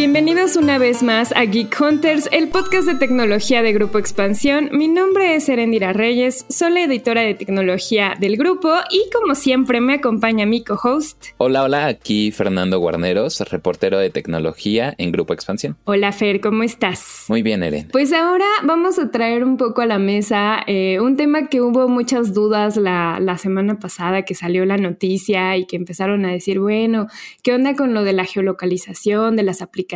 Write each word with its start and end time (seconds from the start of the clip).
Bienvenidos 0.00 0.56
una 0.56 0.78
vez 0.78 1.02
más 1.02 1.30
a 1.36 1.44
Geek 1.44 1.78
Hunters, 1.78 2.26
el 2.32 2.48
podcast 2.48 2.86
de 2.88 2.94
tecnología 2.94 3.60
de 3.60 3.74
Grupo 3.74 3.98
Expansión. 3.98 4.70
Mi 4.72 4.88
nombre 4.88 5.34
es 5.34 5.46
Erendira 5.50 5.92
Reyes, 5.92 6.46
soy 6.48 6.72
la 6.72 6.84
editora 6.84 7.20
de 7.20 7.34
tecnología 7.34 8.14
del 8.18 8.38
grupo 8.38 8.72
y 8.90 9.10
como 9.12 9.34
siempre 9.34 9.82
me 9.82 9.92
acompaña 9.92 10.46
mi 10.46 10.64
co-host. 10.64 11.26
Hola, 11.36 11.64
hola, 11.64 11.86
aquí 11.86 12.30
Fernando 12.30 12.78
Guarneros, 12.78 13.40
reportero 13.50 13.98
de 13.98 14.08
tecnología 14.08 14.94
en 14.96 15.12
Grupo 15.12 15.34
Expansión. 15.34 15.76
Hola 15.84 16.12
Fer, 16.12 16.40
¿cómo 16.40 16.62
estás? 16.62 17.26
Muy 17.28 17.42
bien, 17.42 17.62
Eren. 17.62 17.88
Pues 17.92 18.14
ahora 18.14 18.46
vamos 18.64 18.98
a 18.98 19.10
traer 19.10 19.44
un 19.44 19.58
poco 19.58 19.82
a 19.82 19.86
la 19.86 19.98
mesa 19.98 20.60
eh, 20.66 20.98
un 20.98 21.18
tema 21.18 21.50
que 21.50 21.60
hubo 21.60 21.88
muchas 21.88 22.32
dudas 22.32 22.78
la, 22.78 23.18
la 23.20 23.36
semana 23.36 23.78
pasada 23.78 24.22
que 24.22 24.34
salió 24.34 24.64
la 24.64 24.78
noticia 24.78 25.58
y 25.58 25.66
que 25.66 25.76
empezaron 25.76 26.24
a 26.24 26.32
decir, 26.32 26.58
bueno, 26.58 27.06
¿qué 27.42 27.52
onda 27.52 27.76
con 27.76 27.92
lo 27.92 28.02
de 28.02 28.14
la 28.14 28.24
geolocalización, 28.24 29.36
de 29.36 29.42
las 29.42 29.60
aplicaciones? 29.60 29.89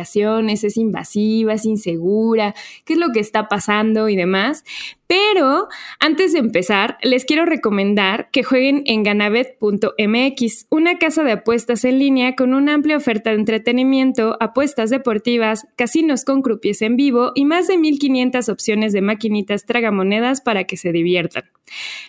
Es 0.63 0.77
invasiva, 0.77 1.53
es 1.53 1.65
insegura, 1.65 2.53
qué 2.83 2.93
es 2.93 2.99
lo 2.99 3.11
que 3.11 3.19
está 3.19 3.47
pasando 3.47 4.09
y 4.09 4.15
demás. 4.15 4.63
Pero 5.07 5.67
antes 6.05 6.33
de 6.33 6.39
empezar, 6.39 6.99
les 7.01 7.25
quiero 7.25 7.45
recomendar 7.45 8.29
que 8.31 8.43
jueguen 8.43 8.83
en 8.85 9.01
ganabet.mx, 9.01 10.67
una 10.69 10.99
casa 10.99 11.23
de 11.23 11.31
apuestas 11.31 11.83
en 11.83 11.97
línea 11.97 12.35
con 12.35 12.53
una 12.53 12.75
amplia 12.75 12.97
oferta 12.97 13.31
de 13.31 13.37
entretenimiento, 13.37 14.37
apuestas 14.39 14.91
deportivas, 14.91 15.67
casinos 15.75 16.23
con 16.23 16.43
croupiers 16.43 16.83
en 16.83 16.95
vivo 16.95 17.31
y 17.33 17.45
más 17.45 17.67
de 17.67 17.79
1500 17.79 18.49
opciones 18.49 18.93
de 18.93 19.01
maquinitas 19.01 19.65
tragamonedas 19.65 20.41
para 20.41 20.65
que 20.65 20.77
se 20.77 20.91
diviertan. 20.91 21.45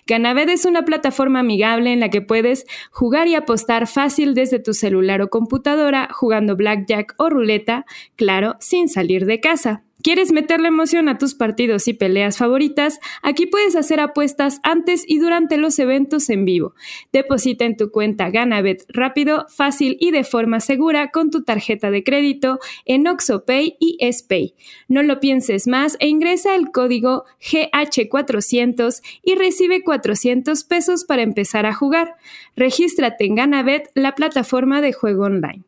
Ganabet 0.06 0.50
es 0.50 0.66
una 0.66 0.84
plataforma 0.84 1.40
amigable 1.40 1.94
en 1.94 2.00
la 2.00 2.10
que 2.10 2.20
puedes 2.20 2.66
jugar 2.90 3.28
y 3.28 3.34
apostar 3.34 3.86
fácil 3.86 4.34
desde 4.34 4.58
tu 4.58 4.74
celular 4.74 5.22
o 5.22 5.30
computadora, 5.30 6.10
jugando 6.12 6.54
blackjack 6.54 7.14
o 7.16 7.30
ruleta, 7.30 7.86
claro, 8.14 8.56
sin 8.60 8.90
salir 8.90 9.24
de 9.24 9.40
casa. 9.40 9.85
¿Quieres 10.06 10.30
meterle 10.30 10.68
emoción 10.68 11.08
a 11.08 11.18
tus 11.18 11.34
partidos 11.34 11.88
y 11.88 11.92
peleas 11.92 12.38
favoritas? 12.38 13.00
Aquí 13.22 13.46
puedes 13.46 13.74
hacer 13.74 13.98
apuestas 13.98 14.60
antes 14.62 15.02
y 15.04 15.18
durante 15.18 15.56
los 15.56 15.80
eventos 15.80 16.30
en 16.30 16.44
vivo. 16.44 16.74
Deposita 17.12 17.64
en 17.64 17.76
tu 17.76 17.90
cuenta 17.90 18.30
GanaBet 18.30 18.84
rápido, 18.86 19.46
fácil 19.48 19.96
y 19.98 20.12
de 20.12 20.22
forma 20.22 20.60
segura 20.60 21.10
con 21.10 21.32
tu 21.32 21.42
tarjeta 21.42 21.90
de 21.90 22.04
crédito 22.04 22.60
en 22.84 23.08
OxoPay 23.08 23.78
y 23.80 23.98
SPay. 24.12 24.54
No 24.86 25.02
lo 25.02 25.18
pienses 25.18 25.66
más 25.66 25.96
e 25.98 26.06
ingresa 26.06 26.54
el 26.54 26.70
código 26.70 27.24
GH400 27.40 29.02
y 29.24 29.34
recibe 29.34 29.82
400 29.82 30.62
pesos 30.62 31.04
para 31.04 31.22
empezar 31.22 31.66
a 31.66 31.74
jugar. 31.74 32.14
Regístrate 32.54 33.24
en 33.24 33.34
GanaBet, 33.34 33.90
la 33.94 34.14
plataforma 34.14 34.80
de 34.80 34.92
juego 34.92 35.24
online. 35.24 35.65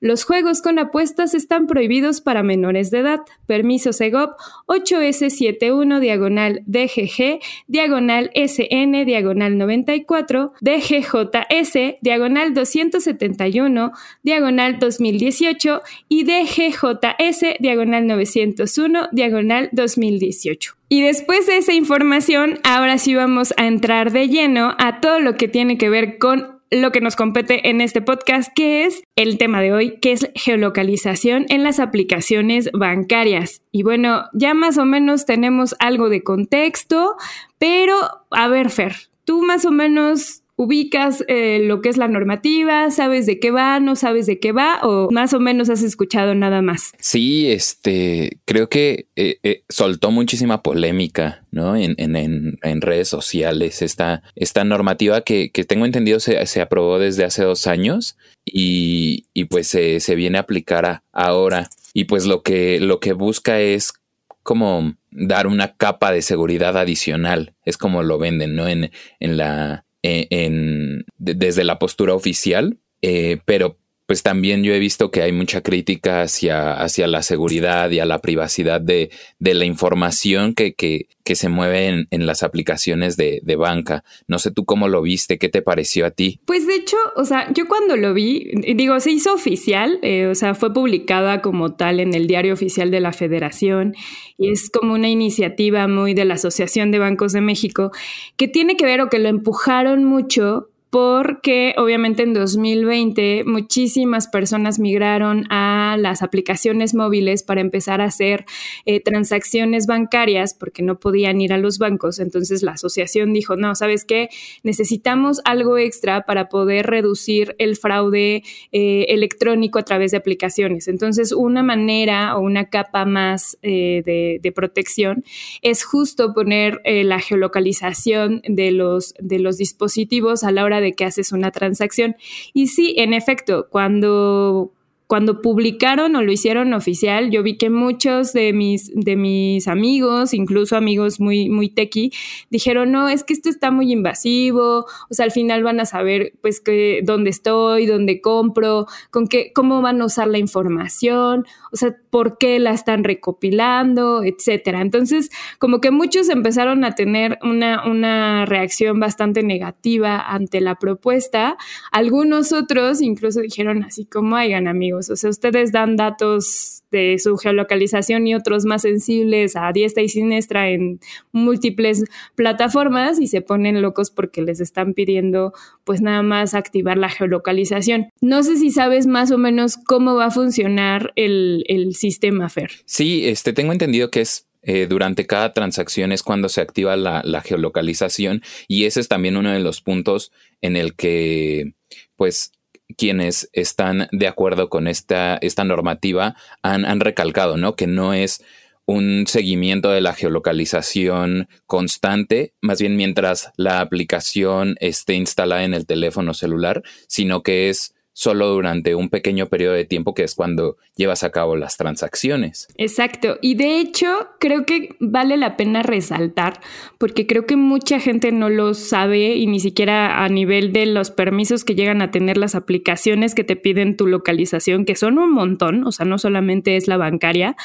Los 0.00 0.24
juegos 0.24 0.62
con 0.62 0.78
apuestas 0.78 1.34
están 1.34 1.66
prohibidos 1.66 2.22
para 2.22 2.42
menores 2.42 2.90
de 2.90 3.00
edad. 3.00 3.20
Permiso 3.46 3.92
Segov 3.92 4.30
8S71 4.66 6.00
diagonal 6.00 6.62
DGG 6.64 7.40
diagonal 7.66 8.30
SN 8.34 9.04
diagonal 9.04 9.58
94 9.58 10.54
DGJS 10.62 11.98
diagonal 12.00 12.54
271 12.54 13.92
diagonal 14.22 14.78
2018 14.78 15.82
y 16.08 16.24
DGJS 16.24 17.58
diagonal 17.60 18.06
901 18.06 19.08
diagonal 19.12 19.68
2018. 19.72 20.76
Y 20.88 21.02
después 21.02 21.46
de 21.46 21.58
esa 21.58 21.74
información, 21.74 22.58
ahora 22.64 22.96
sí 22.96 23.14
vamos 23.14 23.52
a 23.58 23.66
entrar 23.66 24.12
de 24.12 24.28
lleno 24.28 24.74
a 24.78 25.00
todo 25.00 25.20
lo 25.20 25.36
que 25.36 25.46
tiene 25.46 25.78
que 25.78 25.90
ver 25.90 26.18
con 26.18 26.59
lo 26.70 26.92
que 26.92 27.00
nos 27.00 27.16
compete 27.16 27.68
en 27.68 27.80
este 27.80 28.00
podcast, 28.00 28.52
que 28.54 28.84
es 28.84 29.02
el 29.16 29.38
tema 29.38 29.60
de 29.60 29.72
hoy, 29.72 29.98
que 30.00 30.12
es 30.12 30.30
geolocalización 30.34 31.46
en 31.48 31.64
las 31.64 31.80
aplicaciones 31.80 32.70
bancarias. 32.72 33.62
Y 33.72 33.82
bueno, 33.82 34.26
ya 34.32 34.54
más 34.54 34.78
o 34.78 34.84
menos 34.84 35.26
tenemos 35.26 35.74
algo 35.80 36.08
de 36.08 36.22
contexto, 36.22 37.16
pero 37.58 37.96
a 38.30 38.48
ver, 38.48 38.70
Fer, 38.70 38.94
tú 39.24 39.42
más 39.42 39.64
o 39.64 39.72
menos 39.72 40.39
ubicas 40.60 41.24
eh, 41.26 41.60
lo 41.62 41.80
que 41.80 41.88
es 41.88 41.96
la 41.96 42.06
normativa, 42.06 42.90
sabes 42.90 43.24
de 43.24 43.40
qué 43.40 43.50
va, 43.50 43.80
no 43.80 43.96
sabes 43.96 44.26
de 44.26 44.38
qué 44.38 44.52
va, 44.52 44.80
o 44.82 45.10
más 45.10 45.32
o 45.32 45.40
menos 45.40 45.70
has 45.70 45.82
escuchado 45.82 46.34
nada 46.34 46.60
más. 46.60 46.92
Sí, 46.98 47.50
este, 47.50 48.40
creo 48.44 48.68
que 48.68 49.06
eh, 49.16 49.38
eh, 49.42 49.64
soltó 49.70 50.10
muchísima 50.10 50.62
polémica, 50.62 51.46
¿no? 51.50 51.76
En, 51.76 51.94
en, 51.96 52.58
en, 52.60 52.80
redes 52.82 53.08
sociales, 53.08 53.80
esta, 53.80 54.22
esta 54.36 54.62
normativa 54.64 55.22
que, 55.22 55.50
que 55.50 55.64
tengo 55.64 55.86
entendido 55.86 56.20
se, 56.20 56.44
se, 56.44 56.60
aprobó 56.60 56.98
desde 56.98 57.24
hace 57.24 57.42
dos 57.42 57.66
años 57.66 58.18
y, 58.44 59.28
y 59.32 59.44
pues 59.46 59.66
se, 59.66 60.14
viene 60.14 60.36
a 60.36 60.42
aplicar 60.42 61.04
ahora. 61.10 61.70
Y 61.94 62.04
pues 62.04 62.26
lo 62.26 62.42
que, 62.42 62.80
lo 62.80 63.00
que 63.00 63.14
busca 63.14 63.60
es 63.60 63.94
como 64.42 64.94
dar 65.10 65.46
una 65.46 65.74
capa 65.78 66.12
de 66.12 66.20
seguridad 66.20 66.76
adicional. 66.76 67.54
Es 67.64 67.78
como 67.78 68.02
lo 68.02 68.18
venden, 68.18 68.56
¿no? 68.56 68.68
En, 68.68 68.90
en 69.20 69.36
la 69.38 69.86
en, 70.02 71.04
desde 71.18 71.64
la 71.64 71.78
postura 71.78 72.14
oficial, 72.14 72.78
eh, 73.02 73.38
pero 73.44 73.78
pues 74.10 74.24
también 74.24 74.64
yo 74.64 74.74
he 74.74 74.80
visto 74.80 75.12
que 75.12 75.22
hay 75.22 75.30
mucha 75.30 75.60
crítica 75.60 76.22
hacia, 76.22 76.72
hacia 76.72 77.06
la 77.06 77.22
seguridad 77.22 77.88
y 77.92 78.00
a 78.00 78.04
la 78.04 78.18
privacidad 78.18 78.80
de, 78.80 79.12
de 79.38 79.54
la 79.54 79.66
información 79.66 80.52
que, 80.54 80.74
que, 80.74 81.06
que 81.22 81.36
se 81.36 81.48
mueve 81.48 81.86
en, 81.86 82.08
en 82.10 82.26
las 82.26 82.42
aplicaciones 82.42 83.16
de, 83.16 83.38
de, 83.44 83.54
banca. 83.54 84.02
No 84.26 84.40
sé 84.40 84.50
tú 84.50 84.64
cómo 84.64 84.88
lo 84.88 85.00
viste, 85.00 85.38
qué 85.38 85.48
te 85.48 85.62
pareció 85.62 86.06
a 86.06 86.10
ti. 86.10 86.40
Pues 86.44 86.66
de 86.66 86.74
hecho, 86.74 86.96
o 87.14 87.24
sea, 87.24 87.52
yo 87.52 87.68
cuando 87.68 87.96
lo 87.96 88.12
vi, 88.12 88.50
digo, 88.74 88.98
se 88.98 89.12
hizo 89.12 89.32
oficial, 89.32 90.00
eh, 90.02 90.26
o 90.26 90.34
sea, 90.34 90.56
fue 90.56 90.72
publicada 90.72 91.40
como 91.40 91.76
tal 91.76 92.00
en 92.00 92.12
el 92.12 92.26
diario 92.26 92.52
oficial 92.52 92.90
de 92.90 92.98
la 92.98 93.12
Federación 93.12 93.94
y 94.36 94.50
es 94.50 94.70
como 94.70 94.94
una 94.94 95.08
iniciativa 95.08 95.86
muy 95.86 96.14
de 96.14 96.24
la 96.24 96.34
Asociación 96.34 96.90
de 96.90 96.98
Bancos 96.98 97.32
de 97.32 97.42
México 97.42 97.92
que 98.36 98.48
tiene 98.48 98.76
que 98.76 98.86
ver 98.86 99.02
o 99.02 99.08
que 99.08 99.20
lo 99.20 99.28
empujaron 99.28 100.02
mucho 100.02 100.66
porque 100.90 101.72
obviamente 101.76 102.24
en 102.24 102.34
2020 102.34 103.44
muchísimas 103.46 104.26
personas 104.26 104.80
migraron 104.80 105.46
a 105.48 105.96
las 105.98 106.20
aplicaciones 106.22 106.94
móviles 106.94 107.44
para 107.44 107.60
empezar 107.60 108.00
a 108.00 108.06
hacer 108.06 108.44
eh, 108.86 108.98
transacciones 109.00 109.86
bancarias 109.86 110.52
porque 110.52 110.82
no 110.82 110.98
podían 110.98 111.40
ir 111.40 111.52
a 111.52 111.58
los 111.58 111.78
bancos. 111.78 112.18
Entonces 112.18 112.64
la 112.64 112.72
asociación 112.72 113.32
dijo, 113.32 113.54
no, 113.54 113.76
¿sabes 113.76 114.04
qué? 114.04 114.30
Necesitamos 114.64 115.40
algo 115.44 115.78
extra 115.78 116.22
para 116.26 116.48
poder 116.48 116.86
reducir 116.86 117.54
el 117.58 117.76
fraude 117.76 118.42
eh, 118.72 119.06
electrónico 119.10 119.78
a 119.78 119.84
través 119.84 120.10
de 120.10 120.16
aplicaciones. 120.16 120.88
Entonces 120.88 121.30
una 121.30 121.62
manera 121.62 122.36
o 122.36 122.40
una 122.40 122.64
capa 122.64 123.04
más 123.04 123.56
eh, 123.62 124.02
de, 124.04 124.40
de, 124.42 124.52
protección 124.52 125.22
es 125.62 125.84
justo 125.84 126.34
poner 126.34 126.80
la 126.84 127.20
geolocalización 127.20 128.42
de 128.48 128.72
los, 128.72 129.14
de 129.20 129.38
los 129.38 129.58
dispositivos 129.58 130.42
a 130.42 130.50
la 130.50 130.64
hora 130.64 130.79
de 130.80 130.92
que 130.92 131.04
haces 131.04 131.32
una 131.32 131.50
transacción. 131.50 132.16
Y 132.52 132.68
sí, 132.68 132.94
en 132.96 133.14
efecto, 133.14 133.68
cuando 133.70 134.72
cuando 135.10 135.42
publicaron 135.42 136.14
o 136.14 136.22
lo 136.22 136.30
hicieron 136.30 136.72
oficial, 136.72 137.32
yo 137.32 137.42
vi 137.42 137.58
que 137.58 137.68
muchos 137.68 138.32
de 138.32 138.52
mis, 138.52 138.92
de 138.94 139.16
mis 139.16 139.66
amigos, 139.66 140.32
incluso 140.32 140.76
amigos 140.76 141.18
muy, 141.18 141.48
muy 141.48 141.68
tequi, 141.68 142.12
dijeron, 142.48 142.92
no, 142.92 143.08
es 143.08 143.24
que 143.24 143.32
esto 143.32 143.48
está 143.48 143.72
muy 143.72 143.90
invasivo, 143.90 144.86
o 145.10 145.14
sea, 145.14 145.24
al 145.24 145.32
final 145.32 145.64
van 145.64 145.80
a 145.80 145.84
saber, 145.84 146.34
pues, 146.42 146.60
que, 146.60 147.00
dónde 147.02 147.30
estoy, 147.30 147.86
dónde 147.86 148.20
compro, 148.20 148.86
con 149.10 149.26
qué, 149.26 149.50
cómo 149.52 149.82
van 149.82 150.00
a 150.00 150.04
usar 150.04 150.28
la 150.28 150.38
información, 150.38 151.44
o 151.72 151.76
sea, 151.76 151.96
por 152.10 152.38
qué 152.38 152.58
la 152.58 152.72
están 152.72 153.04
recopilando, 153.04 154.22
etcétera. 154.24 154.80
Entonces, 154.80 155.30
como 155.58 155.80
que 155.80 155.90
muchos 155.90 156.28
empezaron 156.28 156.84
a 156.84 156.94
tener 156.94 157.38
una, 157.42 157.88
una 157.88 158.44
reacción 158.46 159.00
bastante 159.00 159.42
negativa 159.42 160.20
ante 160.20 160.60
la 160.60 160.74
propuesta. 160.74 161.56
Algunos 161.92 162.52
otros 162.52 163.00
incluso 163.00 163.40
dijeron 163.40 163.84
así 163.84 164.04
como, 164.04 164.36
hagan 164.36 164.68
amigos, 164.68 165.10
o 165.10 165.16
sea, 165.16 165.30
ustedes 165.30 165.72
dan 165.72 165.96
datos 165.96 166.80
de 166.90 167.16
su 167.18 167.36
geolocalización 167.36 168.26
y 168.26 168.34
otros 168.34 168.64
más 168.64 168.82
sensibles 168.82 169.56
a 169.56 169.70
diestra 169.72 170.02
y 170.02 170.08
siniestra 170.08 170.70
en 170.70 171.00
múltiples 171.32 172.04
plataformas 172.34 173.20
y 173.20 173.28
se 173.28 173.42
ponen 173.42 173.80
locos 173.80 174.10
porque 174.10 174.42
les 174.42 174.60
están 174.60 174.94
pidiendo 174.94 175.52
pues 175.84 176.00
nada 176.00 176.22
más 176.22 176.54
activar 176.54 176.98
la 176.98 177.08
geolocalización. 177.08 178.10
No 178.20 178.42
sé 178.42 178.56
si 178.56 178.70
sabes 178.70 179.06
más 179.06 179.30
o 179.30 179.38
menos 179.38 179.76
cómo 179.76 180.16
va 180.16 180.26
a 180.26 180.30
funcionar 180.30 181.12
el, 181.16 181.64
el 181.68 181.94
sistema 182.00 182.48
FER. 182.48 182.70
Sí, 182.86 183.28
este, 183.28 183.52
tengo 183.52 183.72
entendido 183.72 184.10
que 184.10 184.22
es 184.22 184.46
eh, 184.62 184.86
durante 184.86 185.26
cada 185.26 185.52
transacción 185.52 186.12
es 186.12 186.22
cuando 186.22 186.48
se 186.48 186.60
activa 186.60 186.96
la, 186.96 187.22
la, 187.24 187.40
geolocalización 187.40 188.42
y 188.68 188.84
ese 188.84 189.00
es 189.00 189.08
también 189.08 189.38
uno 189.38 189.50
de 189.52 189.60
los 189.60 189.80
puntos 189.80 190.32
en 190.60 190.76
el 190.76 190.94
que 190.94 191.72
pues 192.14 192.52
quienes 192.96 193.48
están 193.52 194.08
de 194.12 194.28
acuerdo 194.28 194.68
con 194.68 194.86
esta, 194.86 195.36
esta 195.40 195.64
normativa 195.64 196.36
han, 196.62 196.84
han 196.84 197.00
recalcado, 197.00 197.56
¿no? 197.56 197.74
Que 197.74 197.86
no 197.86 198.12
es 198.12 198.42
un 198.86 199.26
seguimiento 199.28 199.90
de 199.90 200.00
la 200.00 200.14
geolocalización 200.14 201.48
constante, 201.66 202.54
más 202.60 202.80
bien 202.80 202.96
mientras 202.96 203.52
la 203.56 203.80
aplicación 203.80 204.76
esté 204.80 205.14
instalada 205.14 205.64
en 205.64 205.74
el 205.74 205.86
teléfono 205.86 206.34
celular, 206.34 206.82
sino 207.06 207.42
que 207.42 207.70
es 207.70 207.94
solo 208.20 208.48
durante 208.48 208.94
un 208.94 209.08
pequeño 209.08 209.46
periodo 209.46 209.72
de 209.72 209.86
tiempo 209.86 210.12
que 210.12 210.24
es 210.24 210.34
cuando 210.34 210.76
llevas 210.94 211.24
a 211.24 211.30
cabo 211.30 211.56
las 211.56 211.78
transacciones. 211.78 212.68
Exacto. 212.76 213.38
Y 213.40 213.54
de 213.54 213.78
hecho, 213.78 214.28
creo 214.38 214.66
que 214.66 214.94
vale 215.00 215.38
la 215.38 215.56
pena 215.56 215.82
resaltar, 215.82 216.60
porque 216.98 217.26
creo 217.26 217.46
que 217.46 217.56
mucha 217.56 217.98
gente 217.98 218.30
no 218.30 218.50
lo 218.50 218.74
sabe 218.74 219.36
y 219.36 219.46
ni 219.46 219.58
siquiera 219.58 220.22
a 220.22 220.28
nivel 220.28 220.74
de 220.74 220.84
los 220.84 221.10
permisos 221.10 221.64
que 221.64 221.74
llegan 221.74 222.02
a 222.02 222.10
tener 222.10 222.36
las 222.36 222.54
aplicaciones 222.54 223.34
que 223.34 223.42
te 223.42 223.56
piden 223.56 223.96
tu 223.96 224.06
localización, 224.06 224.84
que 224.84 224.96
son 224.96 225.16
un 225.16 225.32
montón, 225.32 225.86
o 225.86 225.90
sea, 225.90 226.04
no 226.04 226.18
solamente 226.18 226.76
es 226.76 226.88
la 226.88 226.98
bancaria, 226.98 227.56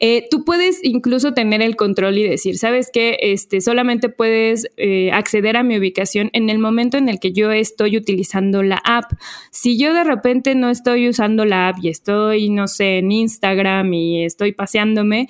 eh, 0.00 0.26
tú 0.30 0.44
puedes 0.44 0.84
incluso 0.84 1.32
tener 1.32 1.62
el 1.62 1.76
control 1.76 2.18
y 2.18 2.28
decir, 2.28 2.58
¿sabes 2.58 2.90
qué? 2.92 3.16
Este, 3.22 3.62
solamente 3.62 4.10
puedes 4.10 4.68
eh, 4.76 5.12
acceder 5.12 5.56
a 5.56 5.62
mi 5.62 5.78
ubicación 5.78 6.28
en 6.34 6.50
el 6.50 6.58
momento 6.58 6.98
en 6.98 7.08
el 7.08 7.18
que 7.20 7.32
yo 7.32 7.52
estoy 7.52 7.96
utilizando 7.96 8.62
la 8.62 8.82
app. 8.84 9.10
Si 9.50 9.78
yo 9.78 9.93
de 9.94 10.04
repente 10.04 10.54
no 10.54 10.68
estoy 10.68 11.08
usando 11.08 11.44
la 11.44 11.68
app 11.68 11.78
y 11.80 11.88
estoy, 11.88 12.50
no 12.50 12.68
sé, 12.68 12.98
en 12.98 13.12
Instagram 13.12 13.92
y 13.94 14.24
estoy 14.24 14.52
paseándome, 14.52 15.28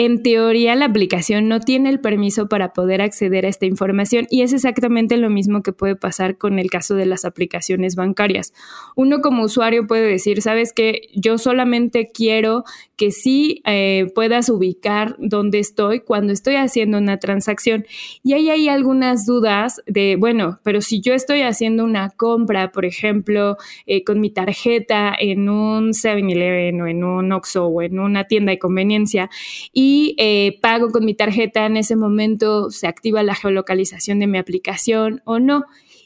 en 0.00 0.22
teoría 0.22 0.74
la 0.76 0.86
aplicación 0.86 1.46
no 1.46 1.60
tiene 1.60 1.90
el 1.90 2.00
permiso 2.00 2.48
para 2.48 2.72
poder 2.72 3.02
acceder 3.02 3.44
a 3.44 3.50
esta 3.50 3.66
información 3.66 4.26
y 4.30 4.40
es 4.40 4.54
exactamente 4.54 5.18
lo 5.18 5.28
mismo 5.28 5.62
que 5.62 5.74
puede 5.74 5.94
pasar 5.94 6.38
con 6.38 6.58
el 6.58 6.70
caso 6.70 6.94
de 6.94 7.04
las 7.04 7.26
aplicaciones 7.26 7.96
bancarias. 7.96 8.54
Uno 8.96 9.20
como 9.20 9.42
usuario 9.42 9.86
puede 9.86 10.08
decir, 10.08 10.40
sabes 10.40 10.72
que 10.72 11.02
yo 11.14 11.36
solamente 11.36 12.08
quiero 12.14 12.64
que 12.96 13.10
sí 13.10 13.62
eh, 13.66 14.10
puedas 14.14 14.48
ubicar 14.48 15.16
dónde 15.18 15.58
estoy 15.58 16.00
cuando 16.00 16.32
estoy 16.32 16.56
haciendo 16.56 16.96
una 16.96 17.18
transacción. 17.18 17.84
Y 18.22 18.32
ahí 18.32 18.48
hay 18.48 18.68
algunas 18.68 19.26
dudas 19.26 19.82
de, 19.86 20.16
bueno, 20.16 20.60
pero 20.62 20.80
si 20.80 21.00
yo 21.00 21.12
estoy 21.14 21.42
haciendo 21.42 21.84
una 21.84 22.10
compra, 22.10 22.72
por 22.72 22.84
ejemplo, 22.84 23.56
eh, 23.86 24.02
con 24.04 24.20
mi 24.20 24.30
tarjeta 24.30 25.14
en 25.18 25.48
un 25.48 25.92
7-Eleven 25.92 26.80
o 26.80 26.86
en 26.86 27.04
un 27.04 27.32
Oxxo 27.32 27.66
o 27.66 27.82
en 27.82 27.98
una 27.98 28.24
tienda 28.24 28.52
de 28.52 28.58
conveniencia 28.58 29.30
y 29.72 29.89
eh, 30.18 30.58
pago 30.60 30.90
con 30.90 31.04
mi 31.04 31.14
tarjeta, 31.14 31.66
en 31.66 31.76
ese 31.76 31.96
momento 31.96 32.70
se 32.70 32.86
activa 32.86 33.22
la 33.22 33.34
geolocalización 33.34 34.18
de 34.18 34.26
mi 34.26 34.38
aplicación 34.38 35.22
o 35.24 35.38
no. 35.38 35.64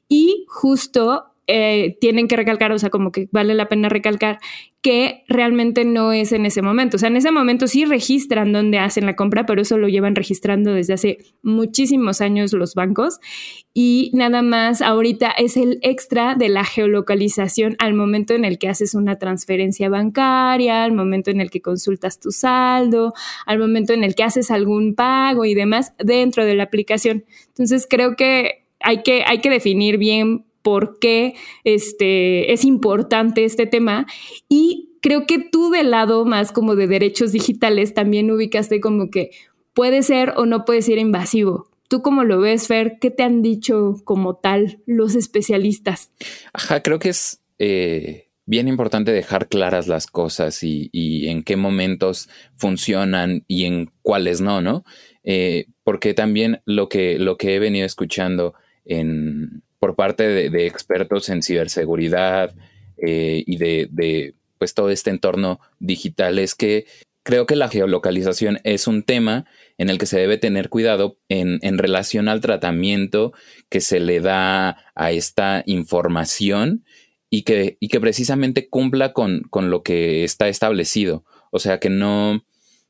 Y 0.08 0.44
justo 0.48 1.33
eh, 1.46 1.98
tienen 2.00 2.26
que 2.26 2.36
recalcar, 2.36 2.72
o 2.72 2.78
sea, 2.78 2.90
como 2.90 3.12
que 3.12 3.28
vale 3.30 3.54
la 3.54 3.68
pena 3.68 3.88
recalcar 3.88 4.38
que 4.80 5.24
realmente 5.28 5.84
no 5.84 6.12
es 6.12 6.32
en 6.32 6.46
ese 6.46 6.62
momento. 6.62 6.96
O 6.96 6.98
sea, 6.98 7.08
en 7.08 7.16
ese 7.16 7.30
momento 7.30 7.66
sí 7.66 7.84
registran 7.84 8.52
dónde 8.52 8.78
hacen 8.78 9.06
la 9.06 9.16
compra, 9.16 9.46
pero 9.46 9.62
eso 9.62 9.78
lo 9.78 9.88
llevan 9.88 10.14
registrando 10.14 10.74
desde 10.74 10.92
hace 10.94 11.18
muchísimos 11.42 12.20
años 12.20 12.52
los 12.52 12.74
bancos. 12.74 13.18
Y 13.72 14.10
nada 14.14 14.42
más 14.42 14.82
ahorita 14.82 15.30
es 15.30 15.56
el 15.56 15.78
extra 15.82 16.34
de 16.34 16.48
la 16.48 16.64
geolocalización 16.64 17.76
al 17.78 17.94
momento 17.94 18.34
en 18.34 18.44
el 18.44 18.58
que 18.58 18.68
haces 18.68 18.94
una 18.94 19.18
transferencia 19.18 19.88
bancaria, 19.88 20.84
al 20.84 20.92
momento 20.92 21.30
en 21.30 21.40
el 21.40 21.50
que 21.50 21.62
consultas 21.62 22.20
tu 22.20 22.30
saldo, 22.30 23.14
al 23.46 23.58
momento 23.58 23.92
en 23.92 24.04
el 24.04 24.14
que 24.14 24.22
haces 24.22 24.50
algún 24.50 24.94
pago 24.94 25.44
y 25.44 25.54
demás 25.54 25.94
dentro 25.98 26.44
de 26.44 26.54
la 26.54 26.64
aplicación. 26.64 27.24
Entonces 27.48 27.86
creo 27.88 28.16
que 28.16 28.64
hay 28.80 29.02
que, 29.02 29.24
hay 29.26 29.40
que 29.40 29.50
definir 29.50 29.98
bien 29.98 30.44
por 30.64 30.98
qué 30.98 31.34
este, 31.62 32.52
es 32.52 32.64
importante 32.64 33.44
este 33.44 33.66
tema 33.66 34.06
y 34.48 34.94
creo 35.02 35.26
que 35.26 35.38
tú 35.38 35.70
del 35.70 35.90
lado 35.90 36.24
más 36.24 36.50
como 36.50 36.74
de 36.74 36.86
derechos 36.86 37.32
digitales 37.32 37.92
también 37.92 38.30
ubicaste 38.30 38.80
como 38.80 39.10
que 39.10 39.30
puede 39.74 40.02
ser 40.02 40.32
o 40.36 40.46
no 40.46 40.64
puede 40.64 40.80
ser 40.80 40.96
invasivo. 40.96 41.68
¿Tú 41.88 42.00
cómo 42.00 42.24
lo 42.24 42.40
ves, 42.40 42.66
Fer? 42.66 42.96
¿Qué 42.98 43.10
te 43.10 43.22
han 43.22 43.42
dicho 43.42 43.96
como 44.04 44.36
tal 44.36 44.80
los 44.86 45.14
especialistas? 45.14 46.10
Ajá, 46.54 46.82
creo 46.82 46.98
que 46.98 47.10
es 47.10 47.42
eh, 47.58 48.28
bien 48.46 48.66
importante 48.66 49.12
dejar 49.12 49.48
claras 49.48 49.86
las 49.86 50.06
cosas 50.06 50.62
y, 50.62 50.88
en 51.28 51.42
qué 51.42 51.56
momentos 51.56 52.30
funcionan 52.56 53.44
y 53.46 53.64
en 53.64 53.90
cuáles 54.00 54.40
no, 54.40 54.62
¿no? 54.62 54.84
Eh, 55.24 55.66
porque 55.82 56.14
también 56.14 56.62
lo 56.64 56.88
que, 56.88 57.18
lo 57.18 57.36
que 57.36 57.54
he 57.54 57.58
venido 57.58 57.84
escuchando 57.84 58.54
en, 58.86 59.63
por 59.84 59.96
parte 59.96 60.48
de, 60.48 60.66
expertos 60.66 61.28
en 61.28 61.42
ciberseguridad 61.42 62.54
eh, 62.96 63.44
y 63.46 63.58
de, 63.58 64.32
pues 64.56 64.72
todo 64.72 64.88
este 64.88 65.10
entorno 65.10 65.60
digital 65.78 66.38
es 66.38 66.54
que 66.54 66.86
creo 67.22 67.44
que 67.44 67.54
la 67.54 67.68
geolocalización 67.68 68.60
es 68.64 68.86
un 68.86 69.02
tema 69.02 69.44
en 69.76 69.90
el 69.90 69.98
que 69.98 70.06
se 70.06 70.18
debe 70.18 70.38
tener 70.38 70.70
cuidado 70.70 71.18
en, 71.28 71.76
relación 71.76 72.30
al 72.30 72.40
tratamiento 72.40 73.34
que 73.68 73.82
se 73.82 74.00
le 74.00 74.20
da 74.20 74.78
a 74.94 75.12
esta 75.12 75.62
información 75.66 76.86
y 77.28 77.42
que, 77.42 77.76
y 77.78 77.88
que 77.88 78.00
precisamente 78.00 78.70
cumpla 78.70 79.12
con, 79.12 79.42
con, 79.50 79.68
lo 79.68 79.82
que 79.82 80.24
está 80.24 80.48
establecido. 80.48 81.26
O 81.50 81.58
sea, 81.58 81.78
que 81.78 81.90
no, 81.90 82.42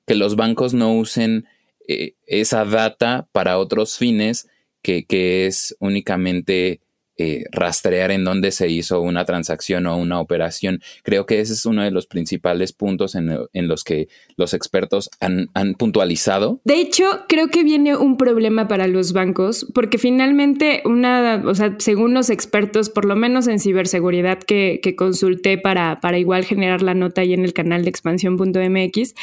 que 0.07 0.15
los 0.15 0.37
bancos 0.37 0.75
no 0.75 0.95
usen 0.95 1.47
eh, 1.89 2.15
esa 2.29 2.65
data 2.65 3.27
para 3.33 3.59
otros 3.59 3.99
fines 3.99 4.47
que, 4.85 5.07
que 5.07 5.47
es 5.47 5.75
únicamente 5.81 6.83
eh, 7.17 7.45
rastrear 7.53 8.11
en 8.11 8.25
dónde 8.25 8.51
se 8.51 8.69
hizo 8.69 9.01
una 9.01 9.25
transacción 9.25 9.87
o 9.87 9.97
una 9.97 10.21
operación. 10.21 10.81
Creo 11.05 11.27
que 11.27 11.41
ese 11.41 11.53
es 11.53 11.65
uno 11.65 11.85
de 11.85 11.93
los 11.93 12.07
principales 12.07 12.73
puntos 12.73 13.15
en, 13.15 13.29
los 13.53 13.85
que 13.85 14.09
los 14.37 14.53
expertos 14.53 15.11
han, 15.21 15.49
puntualizado. 15.79 16.61
De 16.65 16.81
hecho, 16.81 17.05
creo 17.29 17.49
que 17.49 17.63
viene 17.63 17.97
un 17.97 18.17
problema 18.17 18.67
para 18.67 18.89
los 18.89 19.13
bancos, 19.13 19.67
porque 19.75 19.99
finalmente 19.99 20.83
una, 20.85 21.43
o 21.47 21.55
sea, 21.55 21.77
según 21.79 22.15
los 22.15 22.31
expertos, 22.31 22.91
por 22.91 23.05
lo 23.05 23.15
menos 23.15 23.47
en 23.47 23.61
ciberseguridad 23.61 24.39
que, 24.39 24.81
consulté 24.97 25.57
para, 25.59 26.01
para 26.01 26.19
igual 26.19 26.45
generar 26.45 26.83
la 26.83 26.95
nota 26.95 27.21
ahí 27.21 27.33
en 27.33 27.45
el 27.45 27.53
canal 27.53 27.85
de 27.85 27.91
expansión.mx, 27.91 29.15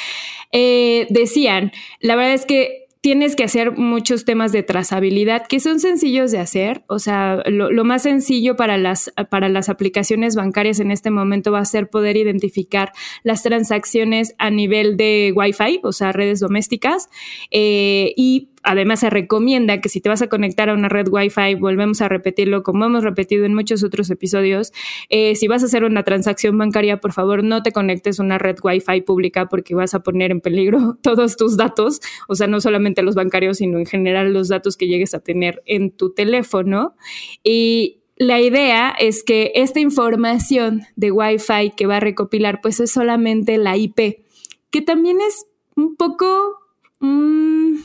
eh, 0.51 1.07
decían, 1.09 1.71
la 1.99 2.15
verdad 2.15 2.33
es 2.33 2.45
que 2.45 2.81
tienes 3.01 3.35
que 3.35 3.43
hacer 3.43 3.71
muchos 3.71 4.25
temas 4.25 4.51
de 4.51 4.61
trazabilidad 4.61 5.47
que 5.47 5.59
son 5.59 5.79
sencillos 5.79 6.31
de 6.31 6.37
hacer. 6.37 6.83
O 6.87 6.99
sea, 6.99 7.41
lo, 7.47 7.83
más 7.83 8.03
sencillo 8.03 8.55
para 8.55 8.77
las, 8.77 9.11
para 9.31 9.49
las 9.49 9.69
aplicaciones 9.69 10.35
bancarias 10.35 10.79
en 10.79 10.91
este 10.91 11.09
momento 11.09 11.51
va 11.51 11.59
a 11.59 11.65
ser 11.65 11.89
poder 11.89 12.15
identificar 12.15 12.91
las 13.23 13.41
transacciones 13.41 14.35
a 14.37 14.51
nivel 14.51 14.97
de 14.97 15.33
Wi-Fi, 15.35 15.81
o 15.83 15.91
sea, 15.91 16.11
redes 16.11 16.39
domésticas, 16.39 17.09
eh, 17.49 18.13
y 18.15 18.50
además 18.63 18.99
se 18.99 19.09
recomienda 19.09 19.81
que 19.81 19.89
si 19.89 20.01
te 20.01 20.09
vas 20.09 20.21
a 20.21 20.27
conectar 20.27 20.69
a 20.69 20.73
una 20.73 20.89
red 20.89 21.07
Wi-Fi, 21.09 21.55
volvemos 21.55 22.01
a 22.01 22.09
repetirlo 22.09 22.63
como 22.63 22.85
hemos 22.85 23.03
repetido 23.03 23.45
en 23.45 23.53
muchos 23.53 23.83
otros 23.83 24.09
episodios, 24.09 24.71
eh, 25.09 25.35
si 25.35 25.47
vas 25.47 25.63
a 25.63 25.65
hacer 25.65 25.83
una 25.83 26.03
transacción 26.03 26.57
bancaria, 26.57 26.99
por 26.99 27.13
favor 27.13 27.43
no 27.43 27.63
te 27.63 27.71
conectes 27.71 28.19
a 28.19 28.23
una 28.23 28.37
red 28.37 28.57
Wi-Fi 28.63 29.01
pública 29.01 29.47
porque 29.47 29.75
vas 29.75 29.93
a 29.93 30.01
poner 30.01 30.31
en 30.31 30.41
peligro 30.41 30.97
todos 31.01 31.37
tus 31.37 31.57
datos, 31.57 32.01
o 32.27 32.35
sea, 32.35 32.47
no 32.47 32.61
solamente 32.61 33.01
los 33.01 33.15
bancarios, 33.15 33.57
sino 33.57 33.79
en 33.79 33.85
general 33.85 34.33
los 34.33 34.47
datos 34.47 34.77
que 34.77 34.87
llegues 34.87 35.13
a 35.13 35.19
tener 35.19 35.61
en 35.65 35.91
tu 35.91 36.13
teléfono. 36.13 36.95
Y 37.43 38.01
la 38.17 38.39
idea 38.39 38.91
es 38.91 39.23
que 39.23 39.51
esta 39.55 39.79
información 39.79 40.81
de 40.95 41.11
Wi-Fi 41.11 41.71
que 41.75 41.87
va 41.87 41.97
a 41.97 41.99
recopilar, 42.01 42.61
pues 42.61 42.79
es 42.79 42.91
solamente 42.91 43.57
la 43.57 43.77
IP, 43.77 44.25
que 44.69 44.81
también 44.81 45.19
es 45.21 45.45
un 45.75 45.95
poco... 45.95 46.59
Mm, 46.99 47.77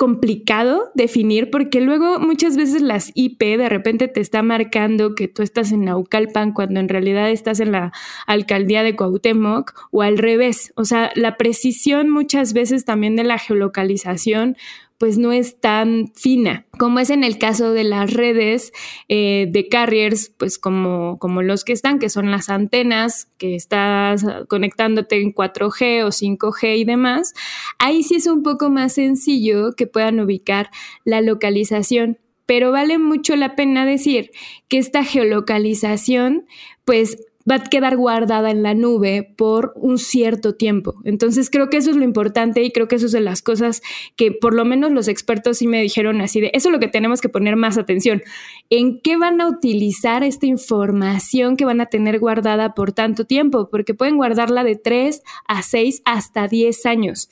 complicado 0.00 0.90
definir 0.94 1.50
porque 1.50 1.82
luego 1.82 2.18
muchas 2.20 2.56
veces 2.56 2.80
las 2.80 3.12
IP 3.14 3.38
de 3.38 3.68
repente 3.68 4.08
te 4.08 4.22
está 4.22 4.42
marcando 4.42 5.14
que 5.14 5.28
tú 5.28 5.42
estás 5.42 5.72
en 5.72 5.84
Naucalpan 5.84 6.54
cuando 6.54 6.80
en 6.80 6.88
realidad 6.88 7.28
estás 7.28 7.60
en 7.60 7.72
la 7.72 7.92
alcaldía 8.26 8.82
de 8.82 8.96
Cuauhtémoc 8.96 9.74
o 9.90 10.00
al 10.00 10.16
revés. 10.16 10.72
O 10.74 10.86
sea, 10.86 11.10
la 11.16 11.36
precisión 11.36 12.08
muchas 12.08 12.54
veces 12.54 12.86
también 12.86 13.14
de 13.14 13.24
la 13.24 13.36
geolocalización 13.36 14.56
pues 15.00 15.16
no 15.16 15.32
es 15.32 15.58
tan 15.58 16.12
fina, 16.14 16.66
como 16.78 17.00
es 17.00 17.08
en 17.08 17.24
el 17.24 17.38
caso 17.38 17.72
de 17.72 17.84
las 17.84 18.12
redes 18.12 18.70
eh, 19.08 19.46
de 19.48 19.66
carriers, 19.66 20.30
pues 20.36 20.58
como, 20.58 21.18
como 21.18 21.40
los 21.40 21.64
que 21.64 21.72
están, 21.72 21.98
que 21.98 22.10
son 22.10 22.30
las 22.30 22.50
antenas, 22.50 23.26
que 23.38 23.54
estás 23.54 24.26
conectándote 24.46 25.18
en 25.18 25.32
4G 25.32 26.04
o 26.04 26.08
5G 26.08 26.76
y 26.76 26.84
demás, 26.84 27.32
ahí 27.78 28.02
sí 28.02 28.16
es 28.16 28.26
un 28.26 28.42
poco 28.42 28.68
más 28.68 28.92
sencillo 28.92 29.72
que 29.74 29.86
puedan 29.86 30.20
ubicar 30.20 30.68
la 31.06 31.22
localización. 31.22 32.18
Pero 32.44 32.70
vale 32.70 32.98
mucho 32.98 33.36
la 33.36 33.56
pena 33.56 33.86
decir 33.86 34.32
que 34.68 34.76
esta 34.76 35.02
geolocalización 35.02 36.44
pues 36.84 37.16
va 37.48 37.56
a 37.56 37.64
quedar 37.64 37.96
guardada 37.96 38.50
en 38.50 38.62
la 38.62 38.74
nube 38.74 39.32
por 39.36 39.72
un 39.76 39.98
cierto 39.98 40.54
tiempo. 40.54 40.94
Entonces 41.04 41.50
creo 41.50 41.70
que 41.70 41.78
eso 41.78 41.90
es 41.90 41.96
lo 41.96 42.04
importante 42.04 42.62
y 42.62 42.70
creo 42.70 42.88
que 42.88 42.96
eso 42.96 43.06
es 43.06 43.12
de 43.12 43.20
las 43.20 43.42
cosas 43.42 43.82
que 44.16 44.32
por 44.32 44.54
lo 44.54 44.64
menos 44.64 44.90
los 44.90 45.08
expertos 45.08 45.58
sí 45.58 45.66
me 45.66 45.80
dijeron 45.82 46.20
así 46.20 46.40
de, 46.40 46.50
eso 46.54 46.68
es 46.68 46.72
lo 46.72 46.80
que 46.80 46.88
tenemos 46.88 47.20
que 47.20 47.28
poner 47.28 47.56
más 47.56 47.78
atención. 47.78 48.22
¿En 48.68 49.00
qué 49.00 49.16
van 49.16 49.40
a 49.40 49.48
utilizar 49.48 50.22
esta 50.22 50.46
información 50.46 51.56
que 51.56 51.64
van 51.64 51.80
a 51.80 51.86
tener 51.86 52.18
guardada 52.18 52.74
por 52.74 52.92
tanto 52.92 53.24
tiempo? 53.24 53.68
Porque 53.70 53.94
pueden 53.94 54.16
guardarla 54.16 54.64
de 54.64 54.76
3 54.76 55.22
a 55.46 55.62
6 55.62 56.02
hasta 56.04 56.48
10 56.48 56.86
años. 56.86 57.30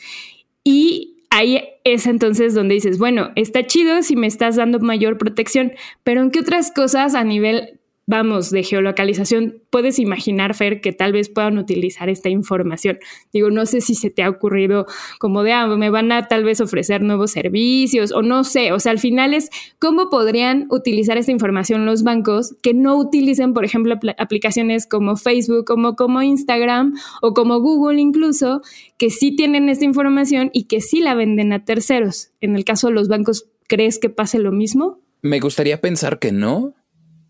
Y 0.64 1.18
ahí 1.30 1.62
es 1.84 2.06
entonces 2.06 2.54
donde 2.54 2.74
dices, 2.74 2.98
bueno, 2.98 3.30
está 3.36 3.66
chido 3.66 4.02
si 4.02 4.16
me 4.16 4.26
estás 4.26 4.56
dando 4.56 4.78
mayor 4.80 5.18
protección, 5.18 5.72
pero 6.02 6.22
¿en 6.22 6.30
qué 6.30 6.40
otras 6.40 6.72
cosas 6.72 7.14
a 7.14 7.24
nivel 7.24 7.77
vamos, 8.08 8.50
de 8.50 8.62
geolocalización, 8.62 9.62
puedes 9.68 9.98
imaginar, 9.98 10.54
Fer, 10.54 10.80
que 10.80 10.92
tal 10.92 11.12
vez 11.12 11.28
puedan 11.28 11.58
utilizar 11.58 12.08
esta 12.08 12.30
información. 12.30 12.98
Digo, 13.34 13.50
no 13.50 13.66
sé 13.66 13.82
si 13.82 13.94
se 13.94 14.08
te 14.08 14.22
ha 14.22 14.30
ocurrido 14.30 14.86
como 15.20 15.42
de, 15.42 15.52
ah, 15.52 15.66
me 15.66 15.90
van 15.90 16.10
a 16.10 16.26
tal 16.26 16.42
vez 16.42 16.62
ofrecer 16.62 17.02
nuevos 17.02 17.32
servicios 17.32 18.10
o 18.12 18.22
no 18.22 18.44
sé, 18.44 18.72
o 18.72 18.80
sea, 18.80 18.92
al 18.92 18.98
final 18.98 19.34
es 19.34 19.50
cómo 19.78 20.08
podrían 20.08 20.66
utilizar 20.70 21.18
esta 21.18 21.32
información 21.32 21.84
los 21.84 22.02
bancos 22.02 22.56
que 22.62 22.72
no 22.72 22.96
utilicen, 22.96 23.52
por 23.52 23.66
ejemplo, 23.66 23.94
aplicaciones 24.16 24.86
como 24.86 25.16
Facebook, 25.16 25.66
como, 25.66 25.94
como 25.94 26.22
Instagram 26.22 26.94
o 27.20 27.34
como 27.34 27.60
Google 27.60 28.00
incluso, 28.00 28.62
que 28.96 29.10
sí 29.10 29.36
tienen 29.36 29.68
esta 29.68 29.84
información 29.84 30.48
y 30.54 30.64
que 30.64 30.80
sí 30.80 31.00
la 31.00 31.14
venden 31.14 31.52
a 31.52 31.66
terceros. 31.66 32.30
En 32.40 32.56
el 32.56 32.64
caso 32.64 32.88
de 32.88 32.94
los 32.94 33.08
bancos, 33.08 33.50
¿crees 33.66 33.98
que 33.98 34.08
pase 34.08 34.38
lo 34.38 34.50
mismo? 34.50 34.98
Me 35.20 35.40
gustaría 35.40 35.80
pensar 35.80 36.18
que 36.18 36.32
no, 36.32 36.74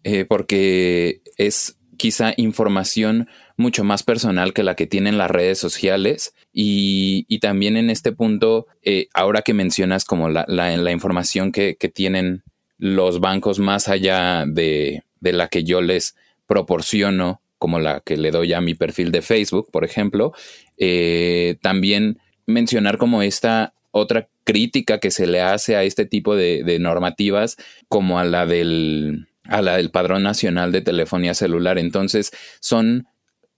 eh, 0.05 0.25
porque 0.25 1.23
es 1.37 1.79
quizá 1.99 2.33
información 2.37 3.29
mucho 3.59 3.85
más 3.85 4.05
personal 4.05 4.55
que 4.55 4.63
la 4.63 4.77
que 4.77 4.87
tienen 4.87 5.19
las 5.19 5.31
redes 5.31 5.59
sociales. 5.59 6.33
Y, 6.53 7.27
también 7.41 7.77
en 7.77 7.91
este 7.91 8.13
punto, 8.13 8.67
eh, 8.83 9.09
ahora 9.13 9.43
que 9.43 9.53
mencionas 9.53 10.05
como 10.05 10.31
la, 10.31 10.45
la, 10.49 10.93
información 10.93 11.53
que, 11.53 11.77
tienen 11.93 12.43
los 12.79 13.21
bancos 13.21 13.59
más 13.59 13.89
allá 13.89 14.45
de, 14.47 15.03
la 15.21 15.49
que 15.49 15.65
yo 15.65 15.83
les 15.83 16.17
proporciono, 16.47 17.43
como 17.59 17.81
la 17.81 18.01
que 18.01 18.17
le 18.17 18.31
doy 18.31 18.53
a 18.53 18.61
mi 18.61 18.75
perfil 18.75 19.11
de 19.11 19.21
Facebook, 19.21 19.71
por 19.71 19.85
ejemplo, 19.85 20.33
eh, 20.79 21.57
también 21.61 22.19
mencionar 22.47 22.97
como 22.97 23.23
esta 23.23 23.75
otra 23.91 24.29
crítica 24.45 25.01
que 25.01 25.11
se 25.11 25.27
le 25.27 25.41
hace 25.41 25.75
a 25.77 25.83
este 25.83 26.07
tipo 26.07 26.37
de 26.37 26.79
normativas, 26.79 27.57
como 27.89 28.19
a 28.19 28.25
la 28.25 28.47
del 28.47 29.29
a 29.49 29.63
la 29.63 29.77
del 29.77 29.91
Padrón 29.91 30.23
Nacional 30.23 30.71
de 30.71 30.83
Telefonía 30.83 31.35
Celular. 31.35 31.79
Entonces, 31.79 32.31
son 32.61 33.09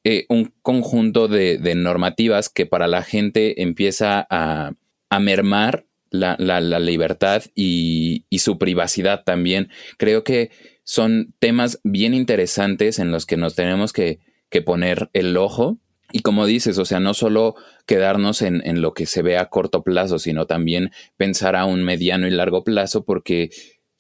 eh, 0.02 0.25
un 0.30 0.54
conjunto 0.62 1.28
de, 1.28 1.59
normativas 1.75 2.49
que 2.49 2.64
para 2.64 2.87
la 2.87 3.02
gente 3.02 3.62
empieza 3.62 4.26
a, 4.30 4.73
mermar 5.20 5.85
la, 6.11 6.78
libertad 6.78 7.42
y, 7.54 8.25
su 8.38 8.56
privacidad 8.56 9.25
también. 9.25 9.68
Creo 9.99 10.25
que 10.25 10.50
son 10.85 11.35
temas 11.38 11.80
bien 11.85 12.14
interesantes 12.14 12.99
en 12.99 13.11
los 13.11 13.26
que 13.26 13.37
nos 13.37 13.54
tenemos 13.54 13.92
que, 13.92 14.20
poner 14.64 15.11
el 15.12 15.37
ojo. 15.37 15.78
Y 16.12 16.20
como 16.20 16.47
dices, 16.47 16.78
o 16.78 16.85
sea, 16.85 16.99
no 16.99 17.14
solo 17.14 17.54
quedarnos 17.87 18.42
en, 18.42 18.66
en, 18.66 18.82
lo 18.82 18.94
que 18.94 19.06
se 19.06 19.23
ve 19.23 19.38
a 19.38 19.47
corto 19.47 19.85
plazo, 19.85 20.18
sino 20.18 20.47
también 20.47 20.90
pensar 21.16 21.54
a 21.54 21.66
un 21.66 21.85
mediano 21.85 22.26
y 22.26 22.30
largo 22.30 22.64
plazo, 22.64 23.04
porque 23.04 23.50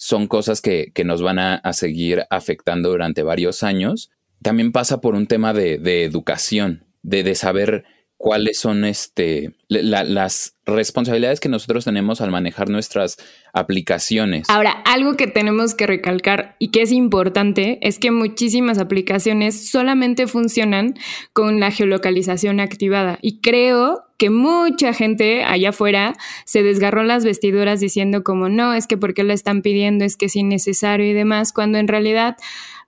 son 0.02 0.28
cosas 0.28 0.62
que, 0.62 0.94
nos 1.04 1.20
van 1.20 1.38
a, 1.38 1.72
seguir 1.74 2.24
afectando 2.30 2.88
durante 2.88 3.22
varios 3.22 3.62
años. 3.62 4.10
También 4.40 4.72
pasa 4.72 5.02
por 5.02 5.14
un 5.14 5.26
tema 5.26 5.52
de, 5.52 6.04
educación, 6.04 6.86
de, 7.02 7.22
de, 7.22 7.34
saber 7.34 7.84
cuáles 8.20 8.58
son 8.58 8.84
este, 8.84 9.54
las 9.68 10.54
responsabilidades 10.66 11.40
que 11.40 11.48
nosotros 11.48 11.86
tenemos 11.86 12.20
al 12.20 12.30
manejar 12.30 12.68
nuestras 12.68 13.16
aplicaciones. 13.54 14.50
Ahora, 14.50 14.72
algo 14.84 15.16
que 15.16 15.26
tenemos 15.26 15.74
que 15.74 15.86
recalcar 15.86 16.54
y 16.58 16.68
que 16.68 16.82
es 16.82 16.92
importante 16.92 17.78
es 17.80 17.98
que 17.98 18.10
muchísimas 18.10 18.76
aplicaciones 18.76 19.70
solamente 19.70 20.26
funcionan 20.26 20.92
con 21.32 21.60
la 21.60 21.70
geolocalización 21.70 22.60
activada 22.60 23.18
y 23.22 23.40
creo 23.40 24.04
que 24.18 24.28
mucha 24.28 24.92
gente 24.92 25.42
allá 25.42 25.70
afuera 25.70 26.12
se 26.44 26.62
desgarró 26.62 27.04
las 27.04 27.24
vestiduras 27.24 27.80
diciendo 27.80 28.22
como 28.22 28.50
no, 28.50 28.74
es 28.74 28.86
que 28.86 28.98
porque 28.98 29.24
lo 29.24 29.32
están 29.32 29.62
pidiendo, 29.62 30.04
es 30.04 30.18
que 30.18 30.26
es 30.26 30.36
innecesario 30.36 31.06
y 31.06 31.14
demás, 31.14 31.54
cuando 31.54 31.78
en 31.78 31.88
realidad 31.88 32.36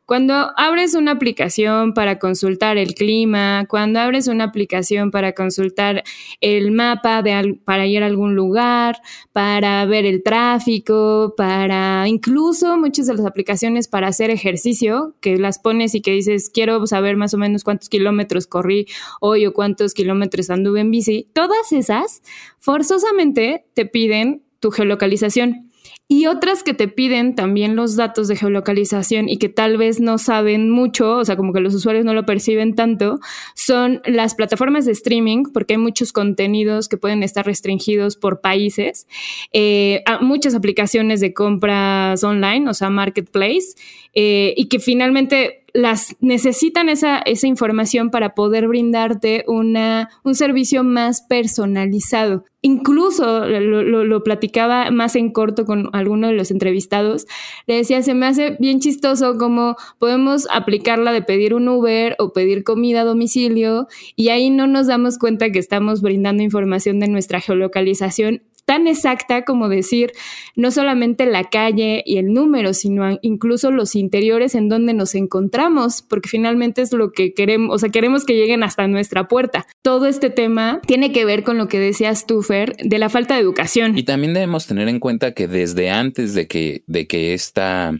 cuando 0.04 0.50
abres 0.56 0.94
una 0.94 1.12
aplicación 1.12 1.94
para 1.94 2.18
consultar 2.18 2.76
el 2.76 2.94
clima, 2.94 3.66
cuando 3.68 4.00
abres 4.00 4.26
una 4.26 4.44
aplicación 4.44 5.10
para 5.10 5.32
consultar 5.32 6.02
el 6.40 6.72
mapa 6.72 7.22
de, 7.22 7.60
para 7.64 7.86
ir 7.86 8.02
a 8.02 8.06
algún 8.06 8.34
lugar, 8.34 9.00
para 9.32 9.84
ver 9.86 10.04
el 10.04 10.22
tráfico, 10.22 11.34
para 11.36 12.08
incluso 12.08 12.76
muchas 12.76 13.06
de 13.06 13.14
las 13.14 13.26
aplicaciones 13.26 13.88
para 13.88 14.08
hacer 14.08 14.30
ejercicio, 14.30 15.14
que 15.20 15.36
las 15.38 15.58
pones 15.58 15.94
y 15.94 16.00
que 16.00 16.12
dices, 16.12 16.50
quiero 16.50 16.86
saber 16.86 17.16
más 17.16 17.32
o 17.34 17.38
menos 17.38 17.64
cuántos 17.64 17.88
kilómetros 17.88 18.46
corrí 18.46 18.86
hoy 19.20 19.46
o 19.46 19.52
cuántos 19.52 19.94
kilómetros 19.94 20.50
anduve 20.50 20.80
en 20.80 20.90
bici, 20.90 21.28
todas 21.32 21.72
esas 21.72 22.22
forzosamente 22.58 23.64
te 23.74 23.86
piden 23.86 24.42
tu 24.58 24.70
geolocalización 24.70 25.71
y 26.12 26.26
otras 26.26 26.62
que 26.62 26.74
te 26.74 26.88
piden 26.88 27.34
también 27.34 27.74
los 27.74 27.96
datos 27.96 28.28
de 28.28 28.36
geolocalización 28.36 29.30
y 29.30 29.38
que 29.38 29.48
tal 29.48 29.78
vez 29.78 29.98
no 29.98 30.18
saben 30.18 30.68
mucho, 30.68 31.16
o 31.16 31.24
sea, 31.24 31.36
como 31.36 31.54
que 31.54 31.60
los 31.60 31.72
usuarios 31.72 32.04
no 32.04 32.12
lo 32.12 32.26
perciben 32.26 32.74
tanto, 32.74 33.18
son 33.54 34.02
las 34.04 34.34
plataformas 34.34 34.84
de 34.84 34.92
streaming, 34.92 35.44
porque 35.54 35.72
hay 35.72 35.78
muchos 35.78 36.12
contenidos 36.12 36.90
que 36.90 36.98
pueden 36.98 37.22
estar 37.22 37.46
restringidos 37.46 38.18
por 38.18 38.42
países, 38.42 39.06
eh, 39.54 40.04
muchas 40.20 40.54
aplicaciones 40.54 41.20
de 41.20 41.32
compras 41.32 42.22
online, 42.22 42.68
o 42.68 42.74
sea, 42.74 42.90
marketplace, 42.90 43.68
eh, 44.12 44.52
y 44.54 44.68
que 44.68 44.80
finalmente 44.80 45.61
las 45.74 46.16
necesitan 46.20 46.88
esa, 46.88 47.18
esa 47.18 47.46
información 47.46 48.10
para 48.10 48.34
poder 48.34 48.68
brindarte 48.68 49.44
una, 49.46 50.10
un 50.22 50.34
servicio 50.34 50.84
más 50.84 51.22
personalizado. 51.22 52.44
Incluso 52.60 53.46
lo, 53.46 54.04
lo, 54.04 54.22
platicaba 54.22 54.90
más 54.90 55.16
en 55.16 55.32
corto 55.32 55.64
con 55.64 55.88
alguno 55.94 56.28
de 56.28 56.34
los 56.34 56.50
entrevistados. 56.50 57.26
Le 57.66 57.76
decía, 57.76 58.02
se 58.02 58.14
me 58.14 58.26
hace 58.26 58.56
bien 58.60 58.78
chistoso 58.78 59.36
cómo 59.36 59.76
podemos 59.98 60.46
aplicarla 60.50 61.12
de 61.12 61.22
pedir 61.22 61.54
un 61.54 61.68
Uber 61.68 62.14
o 62.18 62.32
pedir 62.32 62.62
comida 62.62 63.00
a 63.00 63.04
domicilio 63.04 63.88
y 64.14 64.28
ahí 64.28 64.50
no 64.50 64.66
nos 64.66 64.86
damos 64.86 65.18
cuenta 65.18 65.50
que 65.50 65.58
estamos 65.58 66.02
brindando 66.02 66.42
información 66.42 67.00
de 67.00 67.08
nuestra 67.08 67.40
geolocalización 67.40 68.42
tan 68.64 68.86
exacta 68.86 69.44
como 69.44 69.68
decir 69.68 70.12
no 70.56 70.70
solamente 70.70 71.26
la 71.26 71.44
calle 71.44 72.02
y 72.06 72.18
el 72.18 72.32
número, 72.32 72.74
sino 72.74 73.18
incluso 73.22 73.70
los 73.70 73.94
interiores 73.94 74.54
en 74.54 74.68
donde 74.68 74.94
nos 74.94 75.14
encontramos, 75.14 76.02
porque 76.02 76.28
finalmente 76.28 76.82
es 76.82 76.92
lo 76.92 77.12
que 77.12 77.34
queremos, 77.34 77.74
o 77.74 77.78
sea, 77.78 77.90
queremos 77.90 78.24
que 78.24 78.34
lleguen 78.34 78.62
hasta 78.62 78.86
nuestra 78.86 79.28
puerta. 79.28 79.66
Todo 79.82 80.06
este 80.06 80.30
tema 80.30 80.80
tiene 80.86 81.12
que 81.12 81.24
ver 81.24 81.42
con 81.42 81.58
lo 81.58 81.68
que 81.68 81.78
decías 81.78 82.26
tú, 82.26 82.42
Fer, 82.42 82.76
de 82.76 82.98
la 82.98 83.08
falta 83.08 83.34
de 83.34 83.40
educación. 83.40 83.96
Y 83.96 84.04
también 84.04 84.34
debemos 84.34 84.66
tener 84.66 84.88
en 84.88 85.00
cuenta 85.00 85.32
que 85.32 85.48
desde 85.48 85.90
antes 85.90 86.34
de 86.34 86.46
que, 86.46 86.84
de 86.86 87.06
que 87.06 87.34
esta 87.34 87.92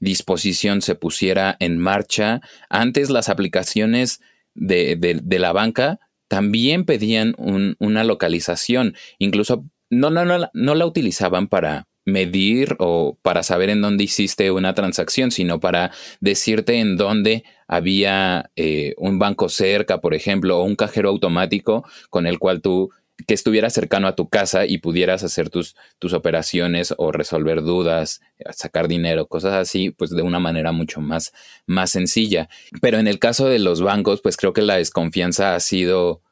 disposición 0.00 0.82
se 0.82 0.94
pusiera 0.94 1.56
en 1.60 1.78
marcha, 1.78 2.40
antes 2.68 3.10
las 3.10 3.28
aplicaciones 3.28 4.20
de, 4.54 4.96
de, 4.96 5.38
la 5.38 5.52
banca 5.52 5.98
también 6.28 6.84
pedían 6.84 7.34
una 7.78 8.04
localización. 8.04 8.94
Incluso 9.18 9.66
no, 9.90 10.10
no, 10.10 10.24
no, 10.24 10.50
no 10.52 10.74
la 10.74 10.86
utilizaban 10.86 11.48
para 11.48 11.86
medir 12.04 12.76
o 12.78 13.18
para 13.22 13.42
saber 13.42 13.70
en 13.70 13.80
dónde 13.80 14.04
hiciste 14.04 14.50
una 14.50 14.74
transacción, 14.74 15.30
sino 15.30 15.60
para 15.60 15.90
decirte 16.20 16.78
en 16.78 16.96
dónde 16.96 17.44
había 17.66 18.50
eh, 18.56 18.94
un 18.98 19.18
banco 19.18 19.48
cerca, 19.48 20.00
por 20.00 20.14
ejemplo, 20.14 20.58
o 20.58 20.64
un 20.64 20.76
cajero 20.76 21.08
automático 21.08 21.84
con 22.10 22.26
el 22.26 22.38
cual 22.38 22.60
tú 22.60 22.90
que 23.26 23.34
estuviera 23.34 23.70
cercano 23.70 24.08
a 24.08 24.16
tu 24.16 24.28
casa 24.28 24.66
y 24.66 24.78
pudieras 24.78 25.22
hacer 25.22 25.48
tus, 25.48 25.76
tus 26.00 26.12
operaciones 26.12 26.92
o 26.98 27.12
resolver 27.12 27.62
dudas, 27.62 28.20
sacar 28.50 28.88
dinero, 28.88 29.28
cosas 29.28 29.54
así, 29.54 29.90
pues 29.90 30.10
de 30.10 30.22
una 30.22 30.40
manera 30.40 30.72
mucho 30.72 31.00
más, 31.00 31.32
más 31.64 31.90
sencilla. 31.90 32.48
Pero 32.80 32.98
en 32.98 33.06
el 33.06 33.20
caso 33.20 33.46
de 33.46 33.60
los 33.60 33.80
bancos, 33.82 34.20
pues 34.20 34.36
creo 34.36 34.52
que 34.52 34.62
la 34.62 34.76
desconfianza 34.76 35.54
ha 35.54 35.60
sido 35.60 36.22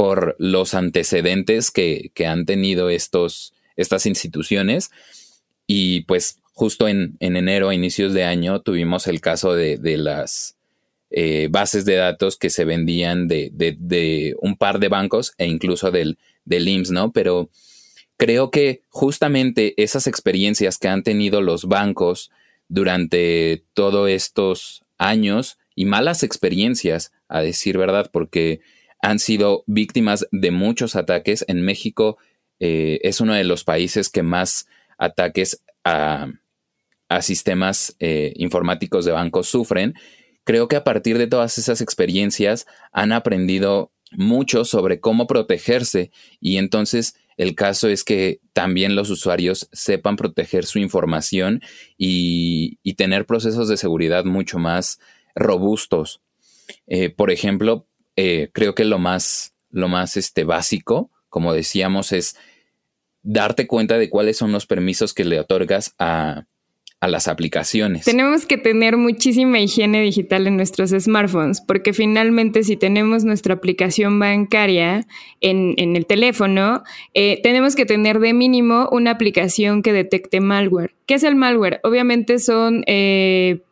por 0.00 0.34
los 0.38 0.72
antecedentes 0.72 1.70
que, 1.70 2.10
han 2.26 2.46
tenido 2.46 2.88
estos, 2.88 3.52
estas 3.76 4.06
instituciones. 4.06 4.90
Y 5.66 6.04
pues 6.04 6.38
justo 6.54 6.88
en, 6.88 7.18
enero, 7.20 7.68
a 7.68 7.74
inicios 7.74 8.14
de 8.14 8.24
año, 8.24 8.62
tuvimos 8.62 9.06
el 9.08 9.20
caso 9.20 9.52
de, 9.52 9.78
las 9.98 10.56
eh, 11.10 11.48
bases 11.50 11.84
de 11.84 11.96
datos 11.96 12.38
que 12.38 12.48
se 12.48 12.64
vendían 12.64 13.28
de, 13.28 14.34
un 14.40 14.56
par 14.56 14.78
de 14.78 14.88
bancos 14.88 15.34
e 15.36 15.46
incluso 15.46 15.90
del, 15.90 16.16
del 16.46 16.66
IMSS, 16.66 16.92
¿no? 16.92 17.12
Pero 17.12 17.50
creo 18.16 18.50
que 18.50 18.80
justamente 18.88 19.74
esas 19.76 20.06
experiencias 20.06 20.78
que 20.78 20.88
han 20.88 21.02
tenido 21.02 21.42
los 21.42 21.66
bancos 21.66 22.30
durante 22.68 23.64
todos 23.74 24.08
estos 24.08 24.82
años 24.96 25.58
y 25.74 25.84
malas 25.84 26.22
experiencias, 26.22 27.12
a 27.28 27.42
decir 27.42 27.76
verdad, 27.76 28.08
porque 28.10 28.62
han 29.02 29.18
sido 29.18 29.64
víctimas 29.66 30.26
de 30.30 30.50
muchos 30.50 30.96
ataques. 30.96 31.44
En 31.48 31.62
México 31.62 32.18
eh, 32.58 33.00
es 33.02 33.20
uno 33.20 33.34
de 33.34 33.44
los 33.44 33.64
países 33.64 34.08
que 34.10 34.22
más 34.22 34.66
ataques 34.98 35.62
a, 35.84 36.28
sistemas 37.22 37.96
eh, 37.98 38.32
informáticos 38.36 39.04
de 39.04 39.10
bancos 39.10 39.48
sufren. 39.48 39.94
Creo 40.44 40.68
que 40.68 40.76
a 40.76 40.84
partir 40.84 41.18
de 41.18 41.26
todas 41.26 41.58
esas 41.58 41.80
experiencias 41.80 42.66
han 42.92 43.10
aprendido 43.10 43.92
mucho 44.12 44.64
sobre 44.64 45.00
cómo 45.00 45.26
protegerse 45.26 46.12
y 46.40 46.56
entonces 46.58 47.16
el 47.36 47.54
caso 47.54 47.88
es 47.88 48.04
que 48.04 48.40
también 48.52 48.94
los 48.94 49.08
usuarios 49.08 49.68
sepan 49.72 50.16
proteger 50.16 50.66
su 50.66 50.78
información 50.78 51.62
y, 51.96 52.78
tener 52.96 53.24
procesos 53.24 53.66
de 53.68 53.78
seguridad 53.78 54.26
mucho 54.26 54.58
más 54.58 55.00
robustos. 55.34 56.20
Eh, 56.86 57.08
por 57.08 57.30
ejemplo, 57.30 57.88
eh, 58.22 58.50
creo 58.52 58.74
que 58.74 58.84
lo 58.84 58.98
más, 58.98 59.54
lo 59.70 59.88
más 59.88 60.18
este, 60.18 60.44
básico, 60.44 61.10
como 61.30 61.54
decíamos, 61.54 62.12
es 62.12 62.36
darte 63.22 63.66
cuenta 63.66 63.96
de 63.96 64.10
cuáles 64.10 64.36
son 64.36 64.52
los 64.52 64.66
permisos 64.66 65.14
que 65.14 65.24
le 65.24 65.40
otorgas 65.40 65.94
a, 65.98 66.44
a 67.00 67.08
las 67.08 67.28
aplicaciones. 67.28 68.04
Tenemos 68.04 68.44
que 68.44 68.58
tener 68.58 68.98
muchísima 68.98 69.58
higiene 69.58 70.02
digital 70.02 70.46
en 70.46 70.56
nuestros 70.56 70.90
smartphones, 70.90 71.62
porque 71.62 71.94
finalmente 71.94 72.62
si 72.62 72.76
tenemos 72.76 73.24
nuestra 73.24 73.54
aplicación 73.54 74.18
bancaria 74.18 75.06
en, 75.40 75.72
en 75.78 75.96
el 75.96 76.04
teléfono, 76.04 76.82
eh, 77.14 77.40
tenemos 77.42 77.74
que 77.74 77.86
tener 77.86 78.18
de 78.18 78.34
mínimo 78.34 78.86
una 78.92 79.12
aplicación 79.12 79.82
que 79.82 79.94
detecte 79.94 80.40
malware. 80.40 80.94
¿Qué 81.06 81.14
es 81.14 81.24
el 81.24 81.36
malware? 81.36 81.80
Obviamente 81.84 82.38
son... 82.38 82.84
Eh, 82.86 83.62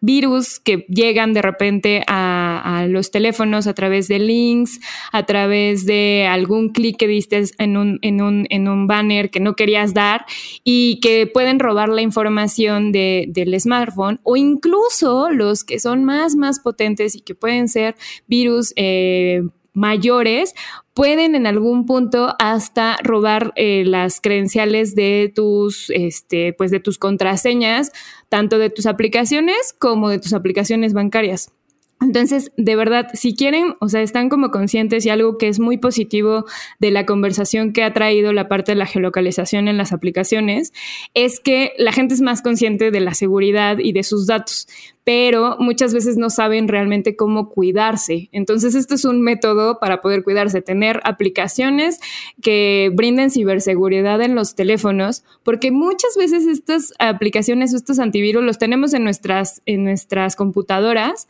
virus 0.00 0.58
que 0.60 0.86
llegan 0.88 1.34
de 1.34 1.42
repente 1.42 2.02
a, 2.06 2.39
los 2.88 3.10
teléfonos 3.10 3.66
a 3.66 3.74
través 3.74 4.08
de 4.08 4.18
links, 4.18 4.80
a 5.12 5.24
través 5.24 5.86
de 5.86 6.26
algún 6.28 6.70
clic 6.70 6.96
que 6.96 7.06
diste 7.06 7.42
en 7.58 7.76
un, 7.76 7.98
en, 8.02 8.20
un, 8.20 8.46
en 8.50 8.68
un, 8.68 8.86
banner 8.86 9.30
que 9.30 9.40
no 9.40 9.54
querías 9.54 9.94
dar 9.94 10.24
y 10.64 11.00
que 11.00 11.26
pueden 11.26 11.58
robar 11.58 11.88
la 11.88 12.02
información 12.02 12.92
de, 12.92 13.26
del 13.28 13.58
smartphone 13.60 14.20
o 14.22 14.36
incluso 14.36 15.30
los 15.30 15.64
que 15.64 15.78
son 15.78 16.04
más, 16.04 16.36
más 16.36 16.60
potentes 16.60 17.14
y 17.14 17.20
que 17.20 17.34
pueden 17.34 17.68
ser 17.68 17.94
virus 18.26 18.72
eh, 18.76 19.42
mayores 19.72 20.54
pueden 20.94 21.34
en 21.34 21.46
algún 21.46 21.86
punto 21.86 22.34
hasta 22.38 22.96
robar 23.02 23.52
eh, 23.56 23.84
las 23.86 24.20
credenciales 24.20 24.94
de 24.94 25.32
tus, 25.34 25.90
este, 25.90 26.52
pues 26.52 26.70
de 26.70 26.80
tus 26.80 26.98
contraseñas, 26.98 27.92
tanto 28.28 28.58
de 28.58 28.70
tus 28.70 28.86
aplicaciones 28.86 29.74
como 29.78 30.08
de 30.08 30.18
tus 30.18 30.34
aplicaciones 30.34 30.92
bancarias. 30.92 31.52
Entonces, 32.00 32.50
de 32.56 32.76
verdad, 32.76 33.08
si 33.12 33.34
quieren, 33.34 33.74
o 33.78 33.88
sea, 33.90 34.00
están 34.00 34.30
como 34.30 34.50
conscientes 34.50 35.04
y 35.04 35.10
algo 35.10 35.36
que 35.36 35.48
es 35.48 35.60
muy 35.60 35.76
positivo 35.76 36.46
de 36.78 36.90
la 36.90 37.04
conversación 37.04 37.74
que 37.74 37.82
ha 37.82 37.92
traído 37.92 38.32
la 38.32 38.48
parte 38.48 38.72
de 38.72 38.76
la 38.76 38.86
geolocalización 38.86 39.68
en 39.68 39.76
las 39.76 39.92
aplicaciones, 39.92 40.72
es 41.12 41.40
que 41.40 41.72
la 41.76 41.92
gente 41.92 42.14
es 42.14 42.22
más 42.22 42.40
consciente 42.40 42.90
de 42.90 43.00
la 43.00 43.12
seguridad 43.12 43.78
y 43.78 43.92
de 43.92 44.02
sus 44.02 44.26
datos 44.26 44.66
pero 45.04 45.56
muchas 45.58 45.94
veces 45.94 46.16
no 46.16 46.28
saben 46.30 46.68
realmente 46.68 47.16
cómo 47.16 47.48
cuidarse. 47.48 48.28
Entonces, 48.32 48.74
este 48.74 48.96
es 48.96 49.04
un 49.04 49.22
método 49.22 49.78
para 49.78 50.00
poder 50.00 50.22
cuidarse, 50.22 50.60
tener 50.60 51.00
aplicaciones 51.04 52.00
que 52.42 52.90
brinden 52.94 53.30
ciberseguridad 53.30 54.20
en 54.20 54.34
los 54.34 54.54
teléfonos, 54.54 55.24
porque 55.42 55.70
muchas 55.70 56.16
veces 56.16 56.46
estas 56.46 56.92
aplicaciones, 56.98 57.72
estos 57.72 57.98
antivirus 57.98 58.44
los 58.44 58.58
tenemos 58.58 58.92
en 58.92 59.04
nuestras, 59.04 59.62
en 59.66 59.84
nuestras 59.84 60.36
computadoras 60.36 61.28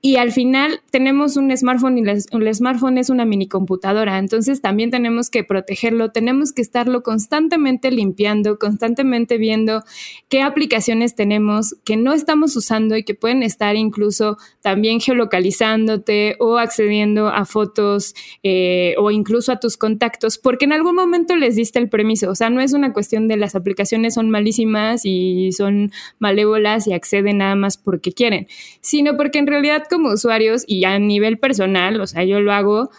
y 0.00 0.16
al 0.16 0.32
final 0.32 0.82
tenemos 0.90 1.36
un 1.38 1.56
smartphone 1.56 1.96
y 1.96 2.02
el 2.02 2.54
smartphone 2.54 2.98
es 2.98 3.08
una 3.08 3.24
mini 3.24 3.48
computadora, 3.48 4.18
entonces 4.18 4.60
también 4.60 4.90
tenemos 4.90 5.30
que 5.30 5.44
protegerlo, 5.44 6.10
tenemos 6.10 6.52
que 6.52 6.62
estarlo 6.62 7.02
constantemente 7.02 7.90
limpiando, 7.90 8.58
constantemente 8.58 9.38
viendo 9.38 9.82
qué 10.28 10.42
aplicaciones 10.42 11.14
tenemos 11.14 11.76
que 11.84 11.96
no 11.96 12.12
estamos 12.12 12.54
usando 12.56 12.96
y 12.96 13.03
que 13.04 13.14
pueden 13.14 13.42
estar 13.42 13.76
incluso 13.76 14.36
también 14.60 15.00
geolocalizándote 15.00 16.36
o 16.38 16.58
accediendo 16.58 17.28
a 17.28 17.44
fotos 17.44 18.14
eh, 18.42 18.94
o 18.98 19.10
incluso 19.10 19.52
a 19.52 19.60
tus 19.60 19.76
contactos, 19.76 20.38
porque 20.38 20.64
en 20.64 20.72
algún 20.72 20.94
momento 20.94 21.36
les 21.36 21.56
diste 21.56 21.78
el 21.78 21.88
permiso. 21.88 22.30
O 22.30 22.34
sea, 22.34 22.50
no 22.50 22.60
es 22.60 22.72
una 22.72 22.92
cuestión 22.92 23.28
de 23.28 23.36
las 23.36 23.54
aplicaciones 23.54 24.14
son 24.14 24.30
malísimas 24.30 25.02
y 25.04 25.52
son 25.52 25.92
malévolas 26.18 26.86
y 26.86 26.92
acceden 26.92 27.38
nada 27.38 27.54
más 27.54 27.76
porque 27.76 28.12
quieren, 28.12 28.46
sino 28.80 29.16
porque 29.16 29.38
en 29.38 29.46
realidad 29.46 29.84
como 29.88 30.10
usuarios 30.10 30.64
y 30.66 30.84
a 30.84 30.98
nivel 30.98 31.38
personal, 31.38 32.00
o 32.00 32.06
sea, 32.06 32.24
yo 32.24 32.40
lo 32.40 32.52
hago 32.52 32.90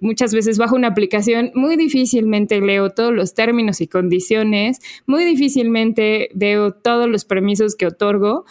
muchas 0.00 0.34
veces 0.34 0.58
bajo 0.58 0.74
una 0.74 0.88
aplicación, 0.88 1.52
muy 1.54 1.76
difícilmente 1.76 2.60
leo 2.60 2.90
todos 2.90 3.12
los 3.12 3.34
términos 3.34 3.80
y 3.80 3.86
condiciones, 3.86 4.80
muy 5.06 5.24
difícilmente 5.24 6.30
veo 6.34 6.72
todos 6.72 7.08
los 7.08 7.24
permisos 7.24 7.76
que 7.76 7.86
otorgo 7.86 8.44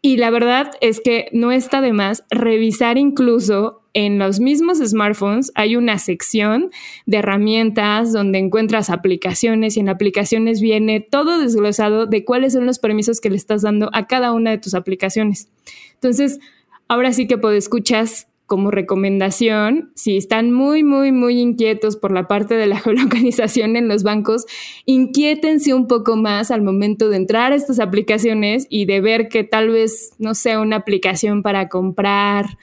y 0.00 0.16
la 0.16 0.30
verdad 0.30 0.70
es 0.80 1.00
que 1.00 1.28
no 1.32 1.50
está 1.50 1.80
de 1.80 1.92
más 1.92 2.24
revisar 2.30 2.98
incluso 2.98 3.82
en 3.94 4.18
los 4.18 4.38
mismos 4.38 4.78
smartphones 4.78 5.50
hay 5.56 5.74
una 5.74 5.98
sección 5.98 6.70
de 7.06 7.16
herramientas 7.16 8.12
donde 8.12 8.38
encuentras 8.38 8.90
aplicaciones 8.90 9.76
y 9.76 9.80
en 9.80 9.88
aplicaciones 9.88 10.60
viene 10.60 11.00
todo 11.00 11.40
desglosado 11.40 12.06
de 12.06 12.24
cuáles 12.24 12.52
son 12.52 12.64
los 12.64 12.78
permisos 12.78 13.20
que 13.20 13.30
le 13.30 13.36
estás 13.36 13.62
dando 13.62 13.90
a 13.92 14.06
cada 14.06 14.32
una 14.32 14.50
de 14.50 14.58
tus 14.58 14.74
aplicaciones. 14.74 15.48
Entonces, 15.94 16.38
ahora 16.86 17.12
sí 17.12 17.26
que 17.26 17.40
escuchas 17.56 18.28
como 18.48 18.70
recomendación, 18.70 19.92
si 19.94 20.16
están 20.16 20.52
muy, 20.52 20.82
muy, 20.82 21.12
muy 21.12 21.38
inquietos 21.38 21.96
por 21.96 22.12
la 22.12 22.26
parte 22.26 22.54
de 22.54 22.66
la 22.66 22.78
geolocalización 22.80 23.76
en 23.76 23.88
los 23.88 24.02
bancos, 24.02 24.46
inquiétense 24.86 25.74
un 25.74 25.86
poco 25.86 26.16
más 26.16 26.50
al 26.50 26.62
momento 26.62 27.10
de 27.10 27.18
entrar 27.18 27.52
a 27.52 27.56
estas 27.56 27.78
aplicaciones 27.78 28.66
y 28.70 28.86
de 28.86 29.02
ver 29.02 29.28
que 29.28 29.44
tal 29.44 29.68
vez 29.68 30.12
no 30.18 30.34
sea 30.34 30.60
una 30.60 30.76
aplicación 30.76 31.42
para 31.42 31.68
comprar 31.68 32.56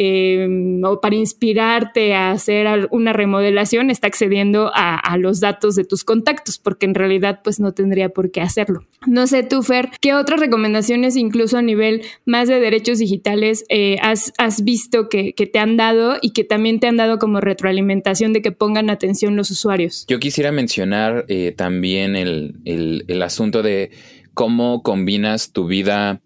Em, 0.00 0.80
o 0.84 1.00
para 1.00 1.16
inspirarte 1.16 2.14
a 2.14 2.30
hacer 2.30 2.68
una 2.92 3.12
remodelación, 3.12 3.90
está 3.90 4.06
accediendo 4.06 4.70
a, 4.72 5.16
los 5.18 5.40
datos 5.40 5.74
de 5.74 5.82
tus 5.82 6.04
contactos, 6.04 6.56
porque 6.58 6.86
en 6.86 6.94
realidad 6.94 7.40
pues 7.42 7.58
no 7.58 7.72
tendría 7.72 8.10
por 8.10 8.30
qué 8.30 8.40
hacerlo. 8.40 8.86
No 9.08 9.26
sé 9.26 9.42
tú, 9.42 9.64
Fer, 9.64 9.90
¿qué 10.00 10.14
otras 10.14 10.38
recomendaciones 10.38 11.16
incluso 11.16 11.58
a 11.58 11.62
nivel 11.62 12.02
más 12.24 12.46
de 12.46 12.60
derechos 12.60 13.00
digitales 13.00 13.64
eh, 13.70 13.96
has, 14.00 14.62
visto 14.62 15.08
que, 15.08 15.32
te 15.32 15.58
han 15.58 15.76
dado 15.76 16.16
y 16.22 16.30
que 16.30 16.44
también 16.44 16.78
te 16.78 16.86
han 16.86 16.96
dado 16.96 17.18
como 17.18 17.40
retroalimentación 17.40 18.32
de 18.32 18.40
que 18.40 18.52
pongan 18.52 18.90
atención 18.90 19.34
los 19.34 19.50
usuarios? 19.50 20.06
Yo 20.06 20.20
quisiera 20.20 20.52
mencionar 20.52 21.24
eh, 21.26 21.52
también 21.56 22.14
el, 22.14 23.20
asunto 23.20 23.64
de 23.64 23.90
cómo 24.32 24.84
combinas 24.84 25.50
tu 25.50 25.66
vida 25.66 26.20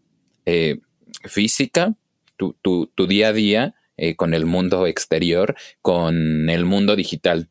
eh, 0.44 0.80
física 1.24 1.96
tu, 2.62 2.90
día 3.09 3.28
a 3.28 3.33
día 3.33 3.74
eh, 3.96 4.16
con 4.16 4.35
el 4.35 4.46
mundo 4.46 4.87
exterior, 4.87 5.55
con 5.81 6.50
el 6.50 6.64
mundo 6.64 6.96
digital. 6.96 7.48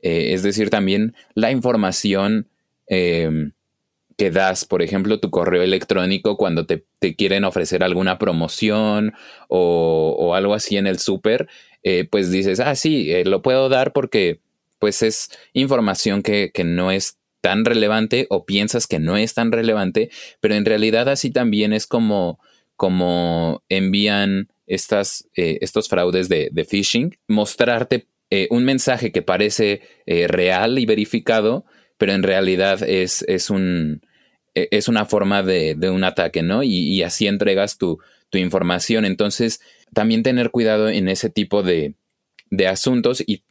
Eh, 0.00 0.32
es 0.34 0.42
decir, 0.42 0.70
también 0.70 1.14
la 1.34 1.50
información 1.50 2.48
em, 2.86 3.52
que 4.16 4.30
das, 4.30 4.64
por 4.64 4.82
ejemplo, 4.82 5.20
tu 5.20 5.30
correo 5.30 5.62
electrónico 5.62 6.36
cuando 6.36 6.66
te, 6.66 6.84
quieren 7.16 7.44
ofrecer 7.44 7.82
alguna 7.82 8.18
promoción 8.18 9.14
o, 9.48 10.34
algo 10.34 10.54
así 10.54 10.76
en 10.76 10.86
el 10.86 10.98
súper, 10.98 11.48
eh, 11.82 12.04
pues 12.10 12.30
dices, 12.30 12.60
ah, 12.60 12.74
sí, 12.74 13.12
lo 13.24 13.42
puedo 13.42 13.68
dar 13.68 13.92
porque 13.92 14.40
pues 14.78 15.02
es 15.02 15.30
información 15.52 16.22
que, 16.22 16.50
que 16.52 16.64
no 16.64 16.90
es 16.90 17.18
tan 17.40 17.64
relevante 17.64 18.26
o 18.30 18.44
piensas 18.44 18.86
que 18.86 18.98
no 18.98 19.16
es 19.16 19.34
tan 19.34 19.52
relevante, 19.52 20.10
pero 20.40 20.54
en 20.54 20.64
realidad 20.64 21.08
así 21.08 21.30
también 21.30 21.72
es 21.72 21.86
como 21.86 22.38
como 22.78 23.64
envían 23.68 24.52
estas, 24.68 25.28
eh, 25.34 25.58
estos 25.62 25.88
fraudes 25.88 26.28
de, 26.28 26.66
phishing, 26.70 27.18
mostrarte 27.26 28.06
eh, 28.30 28.46
un 28.50 28.64
mensaje 28.64 29.10
que 29.10 29.20
parece 29.20 29.82
eh, 30.06 30.28
real 30.28 30.78
y 30.78 30.86
verificado, 30.86 31.64
pero 31.98 32.12
en 32.12 32.22
realidad 32.22 32.84
es, 32.84 33.24
es, 33.26 33.50
un, 33.50 34.00
es 34.54 34.86
una 34.86 35.06
forma 35.06 35.42
de, 35.42 35.76
un 35.90 36.04
ataque, 36.04 36.42
¿no? 36.42 36.62
Y, 36.62 37.02
así 37.02 37.26
entregas 37.26 37.78
tu, 37.78 37.98
tu, 38.30 38.38
información. 38.38 39.04
Entonces, 39.04 39.60
también 39.92 40.22
tener 40.22 40.52
cuidado 40.52 40.88
en 40.88 41.08
ese 41.08 41.30
tipo 41.30 41.64
de, 41.64 41.94
de 42.50 42.68
asuntos 42.68 43.24
y, 43.26 43.42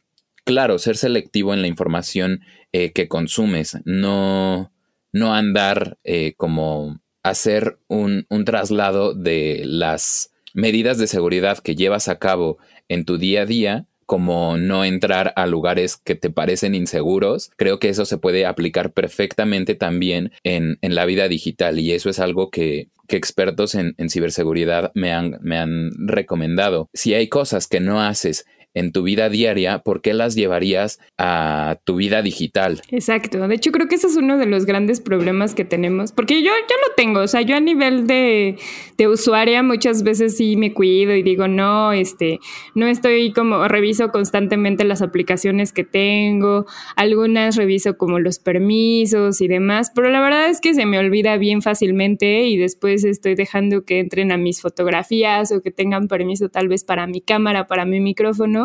claro, 0.44 0.78
ser 0.78 0.96
selectivo 0.96 1.52
en 1.52 1.60
la 1.60 1.68
información 1.68 2.40
que 2.72 3.08
consumes, 3.08 3.76
no, 3.84 4.72
no 5.12 5.34
andar 5.34 5.98
como 6.38 6.98
hacer 7.22 7.78
un, 7.88 8.26
traslado 8.44 9.14
de 9.14 9.62
las 9.64 10.32
medidas 10.54 10.98
de 10.98 11.06
seguridad 11.06 11.58
que 11.58 11.74
llevas 11.74 12.08
a 12.08 12.18
cabo 12.18 12.58
en 12.88 13.04
tu 13.04 13.18
día 13.18 13.42
a 13.42 13.46
día 13.46 13.86
como 14.06 14.56
no 14.56 14.86
entrar 14.86 15.34
a 15.36 15.46
lugares 15.46 15.98
que 15.98 16.14
te 16.14 16.30
parecen 16.30 16.74
inseguros, 16.74 17.50
creo 17.56 17.78
que 17.78 17.90
eso 17.90 18.06
se 18.06 18.16
puede 18.16 18.46
aplicar 18.46 18.94
perfectamente 18.94 19.74
también 19.74 20.32
en, 20.44 20.78
en 20.80 20.94
la 20.94 21.04
vida 21.04 21.28
digital 21.28 21.78
y 21.78 21.92
eso 21.92 22.08
es 22.08 22.18
algo 22.18 22.50
que, 22.50 22.88
que 23.06 23.16
expertos 23.16 23.74
en, 23.74 23.94
en 23.98 24.08
ciberseguridad 24.08 24.92
me 24.94 25.12
han, 25.12 25.38
me 25.42 25.58
han 25.58 25.90
recomendado. 25.98 26.88
Si 26.94 27.12
hay 27.12 27.28
cosas 27.28 27.66
que 27.66 27.80
no 27.80 28.00
haces 28.00 28.46
en 28.74 28.92
tu 28.92 29.02
vida 29.02 29.28
diaria, 29.28 29.78
¿por 29.80 30.02
qué 30.02 30.14
las 30.14 30.34
llevarías 30.34 31.00
a 31.16 31.78
tu 31.84 31.96
vida 31.96 32.22
digital? 32.22 32.82
Exacto. 32.90 33.46
De 33.48 33.54
hecho, 33.54 33.72
creo 33.72 33.88
que 33.88 33.96
ese 33.96 34.06
es 34.06 34.16
uno 34.16 34.38
de 34.38 34.46
los 34.46 34.66
grandes 34.66 35.00
problemas 35.00 35.54
que 35.54 35.64
tenemos, 35.64 36.12
porque 36.12 36.42
yo 36.42 36.50
ya 36.50 36.76
lo 36.86 36.94
tengo, 36.96 37.20
o 37.20 37.28
sea, 37.28 37.42
yo 37.42 37.56
a 37.56 37.60
nivel 37.60 38.06
de, 38.06 38.56
de 38.96 39.08
usuaria 39.08 39.62
muchas 39.62 40.02
veces 40.02 40.36
sí 40.36 40.56
me 40.56 40.74
cuido 40.74 41.14
y 41.14 41.22
digo, 41.22 41.48
no, 41.48 41.92
este, 41.92 42.40
no 42.74 42.86
estoy 42.86 43.32
como, 43.32 43.66
reviso 43.68 44.10
constantemente 44.10 44.84
las 44.84 45.02
aplicaciones 45.02 45.72
que 45.72 45.84
tengo, 45.84 46.66
algunas 46.96 47.56
reviso 47.56 47.96
como 47.96 48.18
los 48.18 48.38
permisos 48.38 49.40
y 49.40 49.48
demás, 49.48 49.90
pero 49.94 50.10
la 50.10 50.20
verdad 50.20 50.48
es 50.48 50.60
que 50.60 50.74
se 50.74 50.86
me 50.86 50.98
olvida 50.98 51.36
bien 51.36 51.62
fácilmente 51.62 52.44
y 52.44 52.56
después 52.56 53.04
estoy 53.04 53.34
dejando 53.34 53.84
que 53.84 54.00
entren 54.00 54.30
a 54.30 54.36
mis 54.36 54.60
fotografías 54.60 55.52
o 55.52 55.62
que 55.62 55.70
tengan 55.70 56.08
permiso 56.08 56.48
tal 56.48 56.68
vez 56.68 56.84
para 56.84 57.06
mi 57.06 57.20
cámara, 57.20 57.66
para 57.66 57.84
mi 57.84 58.00
micrófono 58.00 58.57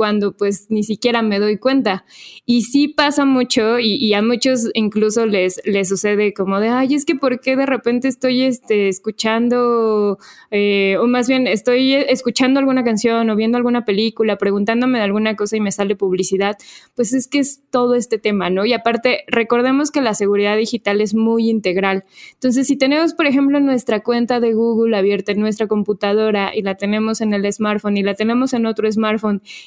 cuando 0.00 0.32
pues 0.34 0.66
ni 0.70 0.82
siquiera 0.82 1.20
me 1.20 1.38
doy 1.38 1.58
cuenta. 1.58 2.06
Y 2.46 2.62
sí 2.62 2.88
pasa 2.88 3.26
mucho 3.26 3.78
y, 3.78 4.14
a 4.14 4.22
muchos 4.22 4.70
incluso 4.72 5.26
les, 5.26 5.60
les 5.66 5.88
sucede 5.88 6.32
como 6.32 6.58
de, 6.58 6.68
ay, 6.68 6.94
es 6.94 7.04
que 7.04 7.16
¿por 7.16 7.40
qué 7.40 7.54
de 7.54 7.66
repente 7.66 8.08
estoy 8.08 8.42
este, 8.42 8.88
escuchando, 8.88 10.18
eh, 10.50 10.96
o 10.98 11.06
más 11.06 11.28
bien 11.28 11.46
estoy 11.46 11.94
escuchando 11.94 12.60
alguna 12.60 12.82
canción 12.82 13.28
o 13.28 13.36
viendo 13.36 13.58
alguna 13.58 13.84
película, 13.84 14.38
preguntándome 14.38 14.96
de 14.96 15.04
alguna 15.04 15.36
cosa 15.36 15.56
y 15.56 15.60
me 15.60 15.70
sale 15.70 15.96
publicidad? 15.96 16.56
Pues 16.94 17.12
es 17.12 17.28
que 17.28 17.40
es 17.40 17.60
todo 17.70 17.94
este 17.94 18.18
tema, 18.18 18.48
¿no? 18.48 18.64
Y 18.64 18.72
aparte, 18.72 19.24
recordemos 19.26 19.90
que 19.90 20.00
la 20.00 20.14
seguridad 20.14 20.56
digital 20.56 21.02
es 21.02 21.14
muy 21.14 21.50
integral. 21.50 22.04
Entonces, 22.32 22.66
si 22.66 22.76
tenemos, 22.76 23.12
por 23.12 23.26
ejemplo, 23.26 23.60
nuestra 23.60 24.00
cuenta 24.00 24.40
de 24.40 24.54
Google 24.54 24.96
abierta 24.96 25.32
en 25.32 25.40
nuestra 25.40 25.66
computadora 25.66 26.56
y 26.56 26.62
la 26.62 26.76
tenemos 26.76 27.20
en 27.20 27.34
el 27.34 27.52
smartphone 27.52 27.98
y 27.98 28.02
la 28.02 28.14
tenemos 28.14 28.54
en 28.54 28.64
otro 28.64 28.90
smartphone, 28.90 29.10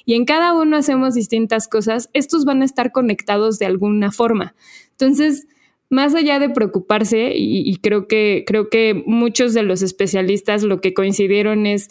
y 0.05 0.13
en 0.15 0.25
cada 0.25 0.53
uno 0.53 0.77
hacemos 0.77 1.13
distintas 1.13 1.67
cosas, 1.67 2.09
estos 2.13 2.45
van 2.45 2.61
a 2.61 2.65
estar 2.65 2.91
conectados 2.91 3.59
de 3.59 3.65
alguna 3.65 4.11
forma. 4.11 4.55
Entonces, 4.91 5.47
más 5.89 6.15
allá 6.15 6.39
de 6.39 6.49
preocuparse, 6.49 7.33
y, 7.35 7.75
creo, 7.77 8.07
que, 8.07 8.43
creo 8.47 8.69
que 8.69 9.03
muchos 9.05 9.53
de 9.53 9.63
los 9.63 9.81
especialistas 9.81 10.63
lo 10.63 10.81
que 10.81 10.93
coincidieron 10.93 11.67
es, 11.67 11.89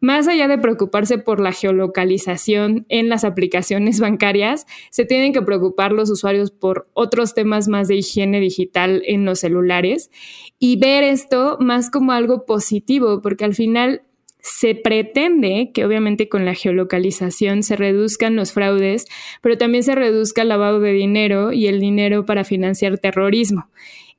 más 0.00 0.26
allá 0.26 0.48
de 0.48 0.58
preocuparse 0.58 1.18
por 1.18 1.38
la 1.38 1.52
geolocalización 1.52 2.86
en 2.88 3.08
las 3.08 3.24
aplicaciones 3.24 4.00
bancarias, 4.00 4.66
se 4.90 5.04
tienen 5.04 5.32
que 5.32 5.42
preocupar 5.42 5.92
los 5.92 6.10
usuarios 6.10 6.50
por 6.50 6.88
otros 6.92 7.34
temas 7.34 7.68
más 7.68 7.88
de 7.88 7.96
higiene 7.96 8.40
digital 8.40 9.02
en 9.06 9.24
los 9.24 9.40
celulares 9.40 10.10
y 10.58 10.76
ver 10.76 11.04
esto 11.04 11.56
más 11.60 11.90
como 11.90 12.12
algo 12.12 12.44
positivo, 12.46 13.22
porque 13.22 13.44
al 13.44 13.54
final 13.54 14.02
se 14.42 14.74
pretende 14.74 15.70
que 15.72 15.86
obviamente 15.86 16.28
con 16.28 16.44
la 16.44 16.54
geolocalización 16.54 17.62
se 17.62 17.76
reduzcan 17.76 18.34
los 18.34 18.52
fraudes, 18.52 19.06
pero 19.40 19.56
también 19.56 19.84
se 19.84 19.94
reduzca 19.94 20.42
el 20.42 20.48
lavado 20.48 20.80
de 20.80 20.92
dinero 20.92 21.52
y 21.52 21.68
el 21.68 21.80
dinero 21.80 22.26
para 22.26 22.44
financiar 22.44 22.98
terrorismo. 22.98 23.68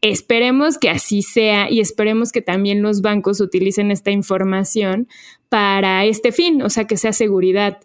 Esperemos 0.01 0.77
que 0.77 0.89
así 0.89 1.21
sea 1.21 1.69
y 1.69 1.81
esperemos 1.81 2.31
que 2.31 2.41
también 2.41 2.81
los 2.81 3.01
bancos 3.01 3.41
utilicen 3.41 3.91
esta 3.91 4.11
información 4.11 5.07
para 5.49 6.05
este 6.05 6.31
fin, 6.31 6.61
o 6.61 6.69
sea, 6.69 6.87
que 6.87 6.97
sea 6.97 7.13
seguridad 7.13 7.79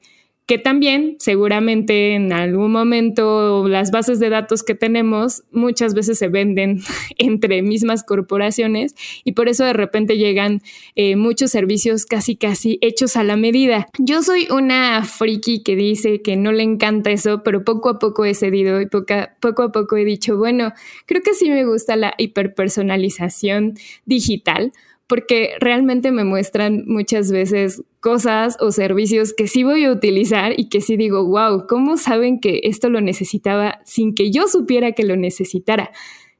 que 0.48 0.56
también 0.56 1.16
seguramente 1.18 2.14
en 2.14 2.32
algún 2.32 2.72
momento 2.72 3.68
las 3.68 3.90
bases 3.90 4.18
de 4.18 4.30
datos 4.30 4.62
que 4.62 4.74
tenemos 4.74 5.42
muchas 5.52 5.92
veces 5.92 6.18
se 6.18 6.28
venden 6.28 6.80
entre 7.18 7.60
mismas 7.60 8.02
corporaciones 8.02 8.94
y 9.24 9.32
por 9.32 9.50
eso 9.50 9.64
de 9.64 9.74
repente 9.74 10.16
llegan 10.16 10.62
eh, 10.96 11.16
muchos 11.16 11.50
servicios 11.50 12.06
casi 12.06 12.34
casi 12.34 12.78
hechos 12.80 13.16
a 13.16 13.24
la 13.24 13.36
medida. 13.36 13.88
Yo 13.98 14.22
soy 14.22 14.48
una 14.50 15.04
friki 15.04 15.62
que 15.62 15.76
dice 15.76 16.22
que 16.22 16.36
no 16.36 16.50
le 16.50 16.62
encanta 16.62 17.10
eso, 17.10 17.42
pero 17.42 17.62
poco 17.62 17.90
a 17.90 17.98
poco 17.98 18.24
he 18.24 18.32
cedido 18.32 18.80
y 18.80 18.86
poco 18.86 19.62
a 19.62 19.70
poco 19.70 19.96
he 19.98 20.06
dicho, 20.06 20.38
bueno, 20.38 20.72
creo 21.04 21.20
que 21.20 21.34
sí 21.34 21.50
me 21.50 21.66
gusta 21.66 21.94
la 21.94 22.14
hiperpersonalización 22.16 23.74
digital 24.06 24.72
porque 25.08 25.54
realmente 25.58 26.12
me 26.12 26.22
muestran 26.22 26.84
muchas 26.86 27.32
veces 27.32 27.82
cosas 28.00 28.56
o 28.60 28.70
servicios 28.70 29.32
que 29.32 29.48
sí 29.48 29.64
voy 29.64 29.84
a 29.84 29.90
utilizar 29.90 30.52
y 30.56 30.68
que 30.68 30.80
sí 30.80 30.96
digo, 30.96 31.24
wow, 31.26 31.66
¿cómo 31.66 31.96
saben 31.96 32.38
que 32.38 32.60
esto 32.64 32.90
lo 32.90 33.00
necesitaba 33.00 33.80
sin 33.84 34.14
que 34.14 34.30
yo 34.30 34.46
supiera 34.46 34.92
que 34.92 35.04
lo 35.04 35.16
necesitara? 35.16 35.90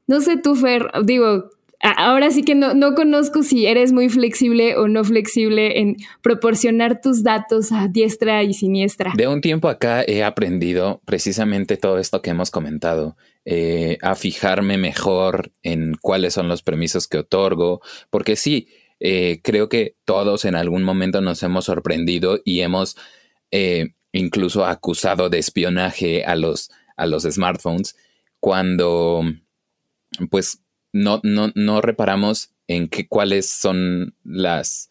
No 0.07 0.21
sé 0.21 0.37
tú, 0.37 0.55
Fer, 0.55 0.89
digo, 1.03 1.49
ahora 1.81 2.31
sí 2.31 2.43
que 2.43 2.55
no, 2.55 2.73
no, 2.73 2.93
conozco 2.93 3.43
si 3.43 3.65
eres 3.65 3.91
muy 3.91 4.09
flexible 4.09 4.75
o 4.77 4.87
no 4.87 5.03
flexible 5.03 5.79
en 5.79 5.97
proporcionar 6.21 7.01
tus 7.01 7.23
datos 7.23 7.71
a 7.71 7.87
diestra 7.87 8.43
y 8.43 8.53
siniestra. 8.53 9.13
De 9.15 9.27
un 9.27 9.41
tiempo 9.41 9.69
acá 9.69 10.03
he 10.05 10.23
aprendido 10.23 11.01
precisamente 11.05 11.77
todo 11.77 11.97
esto 11.97 12.21
que 12.21 12.31
hemos 12.31 12.51
comentado. 12.51 13.15
Eh, 13.45 13.97
a 14.01 14.15
fijarme 14.15 14.77
mejor 14.77 15.51
en 15.63 15.95
cuáles 15.99 16.33
son 16.33 16.47
los 16.47 16.61
permisos 16.61 17.07
que 17.07 17.19
otorgo, 17.19 17.81
porque 18.09 18.35
sí, 18.35 18.67
eh, 18.99 19.39
creo 19.43 19.69
que 19.69 19.95
todos 20.05 20.45
en 20.45 20.55
algún 20.55 20.83
momento 20.83 21.21
nos 21.21 21.41
hemos 21.41 21.65
sorprendido 21.65 22.39
y 22.43 22.59
hemos 22.59 22.97
eh, 23.51 23.93
incluso 24.11 24.65
acusado 24.65 25.29
de 25.29 25.39
espionaje 25.39 26.25
a 26.25 26.35
los, 26.35 26.69
a 26.97 27.07
los 27.07 27.23
smartphones 27.23 27.95
cuando 28.39 29.23
pues 30.29 30.61
no, 30.91 31.19
no, 31.23 31.51
no 31.55 31.81
reparamos 31.81 32.51
en 32.67 32.87
qué 32.87 33.07
cuáles 33.07 33.49
son 33.49 34.15
las 34.23 34.89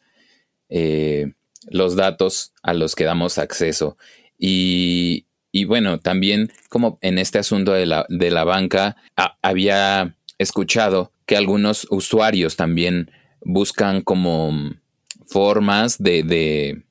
los 1.71 1.97
datos 1.97 2.53
a 2.63 2.75
los 2.75 2.95
que 2.95 3.05
damos 3.05 3.39
acceso. 3.39 3.97
Y, 4.39 5.27
y 5.53 5.65
bueno, 5.65 5.99
también 5.99 6.53
como 6.69 6.99
en 7.01 7.19
este 7.19 7.39
asunto 7.39 7.73
de 7.73 7.87
la, 7.87 8.07
de 8.09 8.31
la 8.31 8.45
banca, 8.45 8.97
había 9.43 10.17
escuchado 10.39 11.13
que 11.27 11.37
algunos 11.37 11.87
usuarios 11.91 12.57
también 12.57 13.11
buscan 13.41 14.03
como 14.03 14.73
formas 15.27 15.99
de, 15.99 16.23
de, 16.23 16.83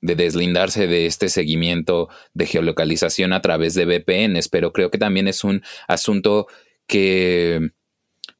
de, 0.00 0.14
deslindarse 0.14 0.86
de 0.86 1.06
este 1.06 1.28
seguimiento 1.28 2.08
de 2.34 2.46
geolocalización 2.46 3.32
a 3.32 3.40
través 3.40 3.74
de 3.74 3.86
VPNs, 3.86 4.48
pero 4.48 4.72
creo 4.72 4.90
que 4.90 4.98
también 4.98 5.28
es 5.28 5.44
un 5.44 5.62
asunto 5.86 6.48
que 6.86 7.70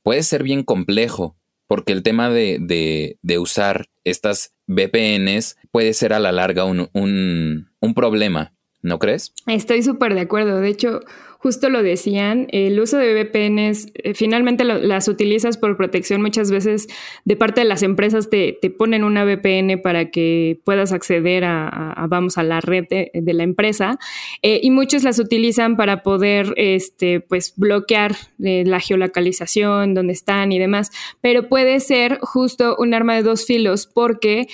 puede 0.08 0.22
ser 0.22 0.42
bien 0.42 0.62
complejo, 0.62 1.36
porque 1.66 1.92
el 1.92 2.02
tema 2.02 2.30
de, 2.30 2.56
de, 2.58 3.18
de 3.20 3.38
usar 3.38 3.90
estas 4.04 4.54
VPNs 4.66 5.58
puede 5.70 5.92
ser 5.92 6.14
a 6.14 6.18
la 6.18 6.32
larga 6.32 6.64
un, 6.64 6.88
un, 6.94 7.68
un 7.78 7.92
problema 7.92 8.54
¿No 8.80 8.98
crees? 8.98 9.34
Estoy 9.46 9.82
súper 9.82 10.14
de 10.14 10.20
acuerdo. 10.20 10.60
De 10.60 10.68
hecho, 10.68 11.00
justo 11.38 11.70
lo 11.70 11.84
decían, 11.84 12.48
el 12.50 12.78
uso 12.80 12.98
de 12.98 13.14
VPNs, 13.14 13.92
eh, 13.94 14.14
finalmente 14.14 14.64
las 14.64 15.06
utilizas 15.06 15.56
por 15.56 15.76
protección 15.76 16.20
muchas 16.20 16.50
veces 16.50 16.88
de 17.24 17.36
parte 17.36 17.60
de 17.60 17.64
las 17.64 17.84
empresas 17.84 18.28
te, 18.28 18.58
ponen 18.76 19.04
una 19.04 19.24
VPN 19.24 19.80
para 19.80 20.10
que 20.10 20.60
puedas 20.64 20.92
acceder 20.92 21.44
a, 21.44 22.06
vamos, 22.08 22.38
a 22.38 22.42
la 22.42 22.60
red 22.60 22.86
de, 22.88 23.32
la 23.32 23.44
empresa 23.44 23.98
eh, 24.42 24.58
y 24.62 24.70
muchos 24.70 25.04
las 25.04 25.18
utilizan 25.20 25.76
para 25.76 26.02
poder, 26.02 26.54
este, 26.56 27.20
pues, 27.20 27.54
bloquear 27.56 28.16
eh, 28.42 28.64
la 28.66 28.80
geolocalización, 28.80 29.94
dónde 29.94 30.14
están 30.14 30.50
y 30.50 30.58
demás, 30.58 30.90
pero 31.20 31.48
puede 31.48 31.78
ser 31.78 32.18
justo 32.20 32.74
un 32.78 32.94
arma 32.94 33.14
de 33.14 33.22
dos 33.22 33.46
filos 33.46 33.86
porque 33.86 34.48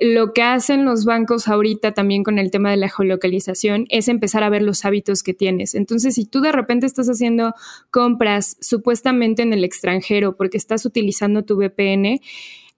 lo 0.00 0.32
que 0.32 0.42
hacen 0.42 0.84
los 0.84 1.04
bancos 1.04 1.46
ahorita 1.46 1.92
también 1.92 2.24
con 2.24 2.38
el 2.38 2.50
tema 2.50 2.70
de 2.70 2.76
la 2.76 2.88
geolocalización 2.88 3.86
es 3.88 4.08
empezar 4.08 4.42
a 4.42 4.48
ver 4.48 4.62
los 4.62 4.84
hábitos 4.84 5.22
que 5.22 5.34
tienes. 5.34 5.74
Entonces, 5.92 6.14
si 6.14 6.24
tú 6.24 6.40
de 6.40 6.52
repente 6.52 6.86
estás 6.86 7.08
haciendo 7.08 7.52
compras 7.90 8.56
supuestamente 8.62 9.42
en 9.42 9.52
el 9.52 9.62
extranjero 9.62 10.36
porque 10.36 10.56
estás 10.56 10.86
utilizando 10.86 11.44
tu 11.44 11.56
VPN, 11.56 12.18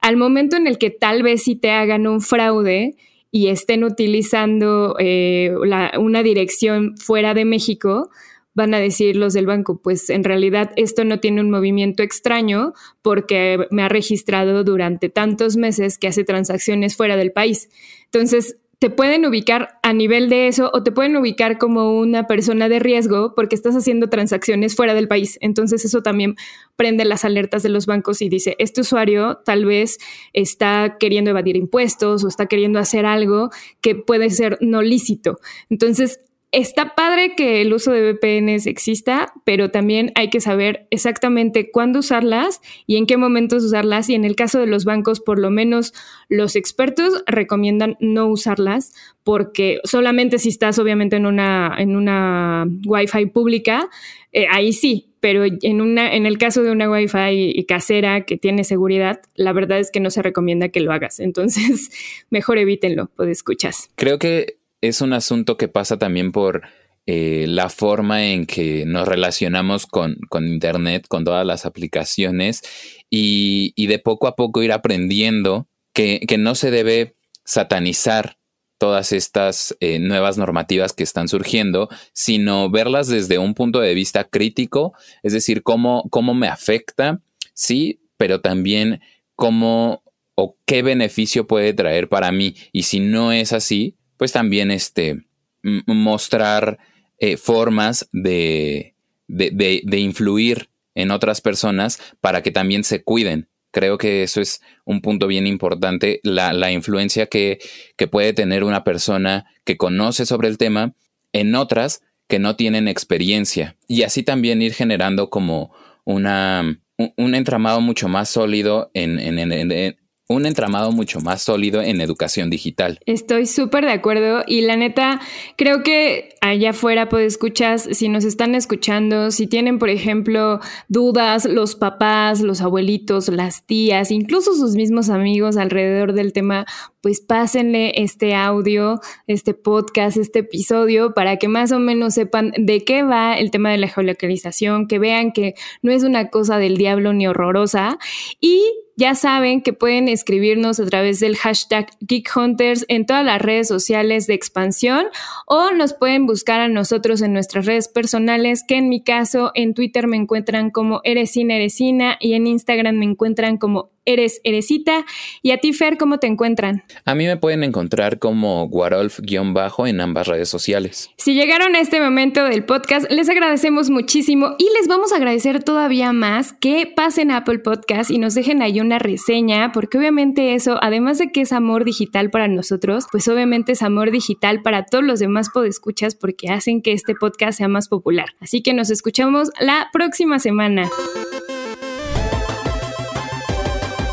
al 0.00 0.16
momento 0.16 0.56
en 0.56 0.66
el 0.66 0.78
que 0.78 0.90
tal 0.90 1.22
vez 1.22 1.44
si 1.44 1.54
te 1.54 1.70
hagan 1.70 2.08
un 2.08 2.20
fraude 2.20 2.96
y 3.30 3.46
estén 3.48 3.84
utilizando 3.84 4.96
eh, 4.98 5.54
una 5.96 6.22
dirección 6.24 6.96
fuera 6.98 7.34
de 7.34 7.44
México, 7.44 8.10
van 8.52 8.74
a 8.74 8.80
decir 8.80 9.14
los 9.14 9.32
del 9.32 9.46
banco, 9.46 9.80
pues 9.80 10.10
en 10.10 10.24
realidad 10.24 10.72
esto 10.74 11.04
no 11.04 11.20
tiene 11.20 11.40
un 11.40 11.50
movimiento 11.50 12.02
extraño 12.02 12.72
porque 13.00 13.68
me 13.70 13.82
ha 13.82 13.88
registrado 13.88 14.64
durante 14.64 15.08
tantos 15.08 15.56
meses 15.56 15.98
que 15.98 16.08
hace 16.08 16.24
transacciones 16.24 16.96
fuera 16.96 17.16
del 17.16 17.30
país. 17.30 17.68
Entonces, 18.06 18.56
te 18.78 18.90
pueden 18.90 19.24
ubicar 19.26 19.78
a 19.82 19.92
nivel 19.92 20.28
de 20.28 20.48
eso 20.48 20.70
o 20.72 20.82
te 20.82 20.92
pueden 20.92 21.16
ubicar 21.16 21.58
como 21.58 21.98
una 21.98 22.26
persona 22.26 22.68
de 22.68 22.78
riesgo 22.78 23.34
porque 23.34 23.54
estás 23.54 23.74
haciendo 23.74 24.08
transacciones 24.08 24.76
fuera 24.76 24.94
del 24.94 25.08
país. 25.08 25.38
Entonces 25.40 25.84
eso 25.84 26.02
también 26.02 26.36
prende 26.76 27.04
las 27.04 27.24
alertas 27.24 27.62
de 27.62 27.68
los 27.68 27.86
bancos 27.86 28.22
y 28.22 28.28
dice, 28.28 28.56
este 28.58 28.80
usuario 28.80 29.38
tal 29.44 29.64
vez 29.64 29.98
está 30.32 30.96
queriendo 30.98 31.30
evadir 31.30 31.56
impuestos 31.56 32.24
o 32.24 32.28
está 32.28 32.46
queriendo 32.46 32.78
hacer 32.78 33.06
algo 33.06 33.50
que 33.80 33.94
puede 33.94 34.30
ser 34.30 34.58
no 34.60 34.82
lícito. 34.82 35.38
Entonces 35.70 36.20
está 36.54 36.94
padre 36.94 37.34
que 37.36 37.60
el 37.60 37.72
uso 37.72 37.92
de 37.92 38.12
VPNs 38.12 38.66
exista, 38.66 39.32
pero 39.44 39.70
también 39.70 40.12
hay 40.14 40.30
que 40.30 40.40
saber 40.40 40.86
exactamente 40.90 41.70
cuándo 41.70 42.00
usarlas 42.00 42.60
y 42.86 42.96
en 42.96 43.06
qué 43.06 43.16
momentos 43.16 43.64
usarlas. 43.64 44.08
Y 44.08 44.14
en 44.14 44.24
el 44.24 44.36
caso 44.36 44.60
de 44.60 44.66
los 44.66 44.84
bancos, 44.84 45.20
por 45.20 45.38
lo 45.38 45.50
menos 45.50 45.92
los 46.28 46.56
expertos 46.56 47.22
recomiendan 47.26 47.96
no 48.00 48.26
usarlas 48.26 48.92
porque 49.24 49.80
solamente 49.84 50.38
si 50.38 50.50
estás 50.50 50.78
obviamente 50.78 51.16
en 51.16 51.26
una, 51.26 51.74
en 51.78 51.96
una 51.96 52.66
Wi-Fi 52.86 53.26
pública, 53.26 53.88
eh, 54.32 54.46
ahí 54.50 54.72
sí, 54.72 55.14
pero 55.20 55.44
en, 55.44 55.80
una, 55.80 56.14
en 56.14 56.26
el 56.26 56.36
caso 56.36 56.62
de 56.62 56.70
una 56.70 56.90
Wi-Fi 56.90 57.64
casera 57.66 58.26
que 58.26 58.36
tiene 58.36 58.64
seguridad, 58.64 59.20
la 59.34 59.54
verdad 59.54 59.78
es 59.78 59.90
que 59.90 60.00
no 60.00 60.10
se 60.10 60.20
recomienda 60.20 60.68
que 60.68 60.80
lo 60.80 60.92
hagas. 60.92 61.20
Entonces, 61.20 61.90
mejor 62.30 62.58
evítenlo, 62.58 63.10
pues 63.16 63.30
escuchas. 63.30 63.90
Creo 63.96 64.18
que 64.18 64.58
es 64.88 65.00
un 65.00 65.12
asunto 65.12 65.56
que 65.56 65.68
pasa 65.68 65.98
también 65.98 66.32
por 66.32 66.62
eh, 67.06 67.44
la 67.48 67.68
forma 67.68 68.26
en 68.26 68.46
que 68.46 68.84
nos 68.86 69.06
relacionamos 69.06 69.86
con, 69.86 70.16
Internet, 70.32 71.06
con 71.08 71.24
todas 71.24 71.46
las 71.46 71.66
aplicaciones 71.66 72.62
y, 73.10 73.74
de 73.86 73.98
poco 73.98 74.26
a 74.26 74.36
poco 74.36 74.62
ir 74.62 74.72
aprendiendo 74.72 75.68
que, 75.92 76.24
no 76.38 76.54
se 76.54 76.70
debe 76.70 77.14
satanizar 77.44 78.38
todas 78.78 79.12
estas 79.12 79.76
eh, 79.80 79.98
nuevas 79.98 80.38
normativas 80.38 80.92
que 80.92 81.04
están 81.04 81.28
surgiendo, 81.28 81.88
sino 82.12 82.70
verlas 82.70 83.08
desde 83.08 83.38
un 83.38 83.54
punto 83.54 83.80
de 83.80 83.94
vista 83.94 84.24
crítico, 84.24 84.94
es 85.22 85.32
decir, 85.32 85.62
cómo, 85.62 86.08
cómo 86.10 86.34
me 86.34 86.48
afecta, 86.48 87.20
sí, 87.52 88.00
pero 88.16 88.40
también 88.40 89.00
cómo 89.36 90.02
o 90.34 90.56
qué 90.66 90.82
beneficio 90.82 91.46
puede 91.46 91.72
traer 91.74 92.08
para 92.08 92.32
mí. 92.32 92.56
Y 92.72 92.84
si 92.84 93.00
no 93.00 93.32
es 93.32 93.52
así, 93.52 93.96
pues 94.16 94.32
también 94.32 94.70
este, 94.70 95.24
mostrar 95.62 96.78
eh, 97.18 97.36
formas 97.36 98.08
de, 98.12 98.94
de, 99.28 99.98
influir 99.98 100.68
en 100.94 101.10
otras 101.10 101.40
personas 101.40 102.00
para 102.20 102.42
que 102.42 102.50
también 102.50 102.84
se 102.84 103.02
cuiden. 103.02 103.48
Creo 103.70 103.98
que 103.98 104.22
eso 104.22 104.40
es 104.40 104.60
un 104.84 105.00
punto 105.00 105.26
bien 105.26 105.46
importante, 105.46 106.20
la, 106.22 106.70
influencia 106.70 107.26
que, 107.26 107.58
que, 107.96 108.06
puede 108.06 108.32
tener 108.32 108.62
una 108.62 108.84
persona 108.84 109.46
que 109.64 109.76
conoce 109.76 110.26
sobre 110.26 110.48
el 110.48 110.58
tema 110.58 110.94
en 111.32 111.54
otras 111.54 112.02
que 112.28 112.38
no 112.38 112.56
tienen 112.56 112.86
experiencia. 112.86 113.76
Y 113.88 114.02
así 114.02 114.22
también 114.22 114.62
ir 114.62 114.74
generando 114.74 115.28
como 115.28 115.74
una, 116.04 116.78
un, 116.96 117.34
entramado 117.34 117.80
mucho 117.80 118.08
más 118.08 118.28
sólido 118.28 118.90
en, 118.94 119.18
en, 119.18 119.38
en, 119.38 119.96
un 120.28 120.46
entramado 120.46 120.90
mucho 120.92 121.20
más 121.20 121.42
sólido 121.42 121.82
en 121.82 122.00
educación 122.00 122.48
digital. 122.50 122.98
Estoy 123.04 123.46
súper 123.46 123.84
de 123.84 123.92
acuerdo 123.92 124.42
y 124.46 124.62
la 124.62 124.76
neta, 124.76 125.20
creo 125.56 125.82
que 125.82 126.34
allá 126.40 126.70
afuera, 126.70 127.08
pues 127.08 127.26
escuchas, 127.26 127.88
si 127.92 128.08
nos 128.08 128.24
están 128.24 128.54
escuchando, 128.54 129.30
si 129.30 129.46
tienen, 129.46 129.78
por 129.78 129.90
ejemplo, 129.90 130.60
dudas, 130.88 131.44
los 131.44 131.76
papás, 131.76 132.40
los 132.40 132.62
abuelitos, 132.62 133.28
las 133.28 133.66
tías, 133.66 134.10
incluso 134.10 134.54
sus 134.54 134.74
mismos 134.74 135.10
amigos 135.10 135.56
alrededor 135.56 136.14
del 136.14 136.32
tema, 136.32 136.64
pues 137.04 137.20
pásenle 137.20 138.02
este 138.02 138.34
audio, 138.34 138.98
este 139.26 139.52
podcast, 139.52 140.16
este 140.16 140.38
episodio 140.38 141.12
para 141.12 141.36
que 141.36 141.48
más 141.48 141.70
o 141.70 141.78
menos 141.78 142.14
sepan 142.14 142.54
de 142.56 142.82
qué 142.82 143.02
va 143.02 143.34
el 143.34 143.50
tema 143.50 143.70
de 143.70 143.76
la 143.76 143.88
geolocalización, 143.88 144.88
que 144.88 144.98
vean 144.98 145.32
que 145.32 145.52
no 145.82 145.92
es 145.92 146.02
una 146.02 146.30
cosa 146.30 146.56
del 146.56 146.78
diablo 146.78 147.12
ni 147.12 147.26
horrorosa 147.26 147.98
y 148.40 148.62
ya 148.96 149.14
saben 149.14 149.60
que 149.60 149.72
pueden 149.72 150.08
escribirnos 150.08 150.78
a 150.80 150.86
través 150.86 151.20
del 151.20 151.36
hashtag 151.36 151.88
GeekHunters 152.08 152.86
en 152.88 153.06
todas 153.06 153.24
las 153.24 153.42
redes 153.42 153.68
sociales 153.68 154.26
de 154.26 154.34
expansión 154.34 155.06
o 155.46 155.72
nos 155.72 155.94
pueden 155.94 156.26
buscar 156.26 156.60
a 156.60 156.68
nosotros 156.68 157.20
en 157.20 157.32
nuestras 157.32 157.66
redes 157.66 157.88
personales, 157.88 158.62
que 158.66 158.76
en 158.76 158.88
mi 158.88 159.02
caso 159.02 159.50
en 159.54 159.74
Twitter 159.74 160.06
me 160.06 160.16
encuentran 160.16 160.70
como 160.70 161.00
Eresina 161.04 161.56
Eresina 161.56 162.16
y 162.20 162.34
en 162.34 162.46
Instagram 162.46 162.96
me 162.96 163.04
encuentran 163.04 163.58
como 163.58 163.90
Eres 164.04 164.40
Eresita. 164.44 165.04
Y 165.42 165.50
a 165.50 165.58
ti, 165.58 165.72
Fer, 165.72 165.96
¿cómo 165.98 166.18
te 166.18 166.26
encuentran? 166.26 166.84
A 167.04 167.14
mí 167.14 167.26
me 167.26 167.36
pueden 167.36 167.64
encontrar 167.64 168.18
como 168.18 168.68
Guarolf-bajo 168.68 169.86
en 169.86 170.00
ambas 170.00 170.26
redes 170.26 170.48
sociales. 170.48 171.10
Si 171.16 171.34
llegaron 171.34 171.74
a 171.74 171.80
este 171.80 172.00
momento 172.00 172.44
del 172.44 172.64
podcast, 172.64 173.10
les 173.10 173.28
agradecemos 173.28 173.90
muchísimo 173.90 174.54
y 174.58 174.68
les 174.78 174.88
vamos 174.88 175.12
a 175.12 175.16
agradecer 175.16 175.62
todavía 175.62 176.12
más 176.12 176.52
que 176.52 176.86
pasen 176.86 177.30
a 177.30 177.38
Apple 177.38 177.58
Podcast 177.60 178.10
y 178.10 178.18
nos 178.18 178.34
dejen 178.34 178.62
ahí 178.62 178.80
una 178.80 178.98
reseña, 178.98 179.72
porque 179.72 179.98
obviamente 179.98 180.54
eso, 180.54 180.78
además 180.82 181.18
de 181.18 181.30
que 181.32 181.42
es 181.42 181.52
amor 181.52 181.84
digital 181.84 182.30
para 182.30 182.48
nosotros, 182.48 183.06
pues 183.10 183.28
obviamente 183.28 183.72
es 183.72 183.82
amor 183.82 184.10
digital 184.10 184.62
para 184.62 184.84
todos 184.84 185.04
los 185.04 185.20
demás 185.20 185.50
podescuchas 185.50 186.14
porque 186.14 186.48
hacen 186.48 186.82
que 186.82 186.92
este 186.92 187.14
podcast 187.14 187.58
sea 187.58 187.68
más 187.68 187.88
popular. 187.88 188.26
Así 188.40 188.62
que 188.62 188.72
nos 188.72 188.90
escuchamos 188.90 189.50
la 189.60 189.88
próxima 189.92 190.38
semana. 190.38 190.88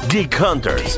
Geek 0.10 0.41
Hunters. 0.41 0.98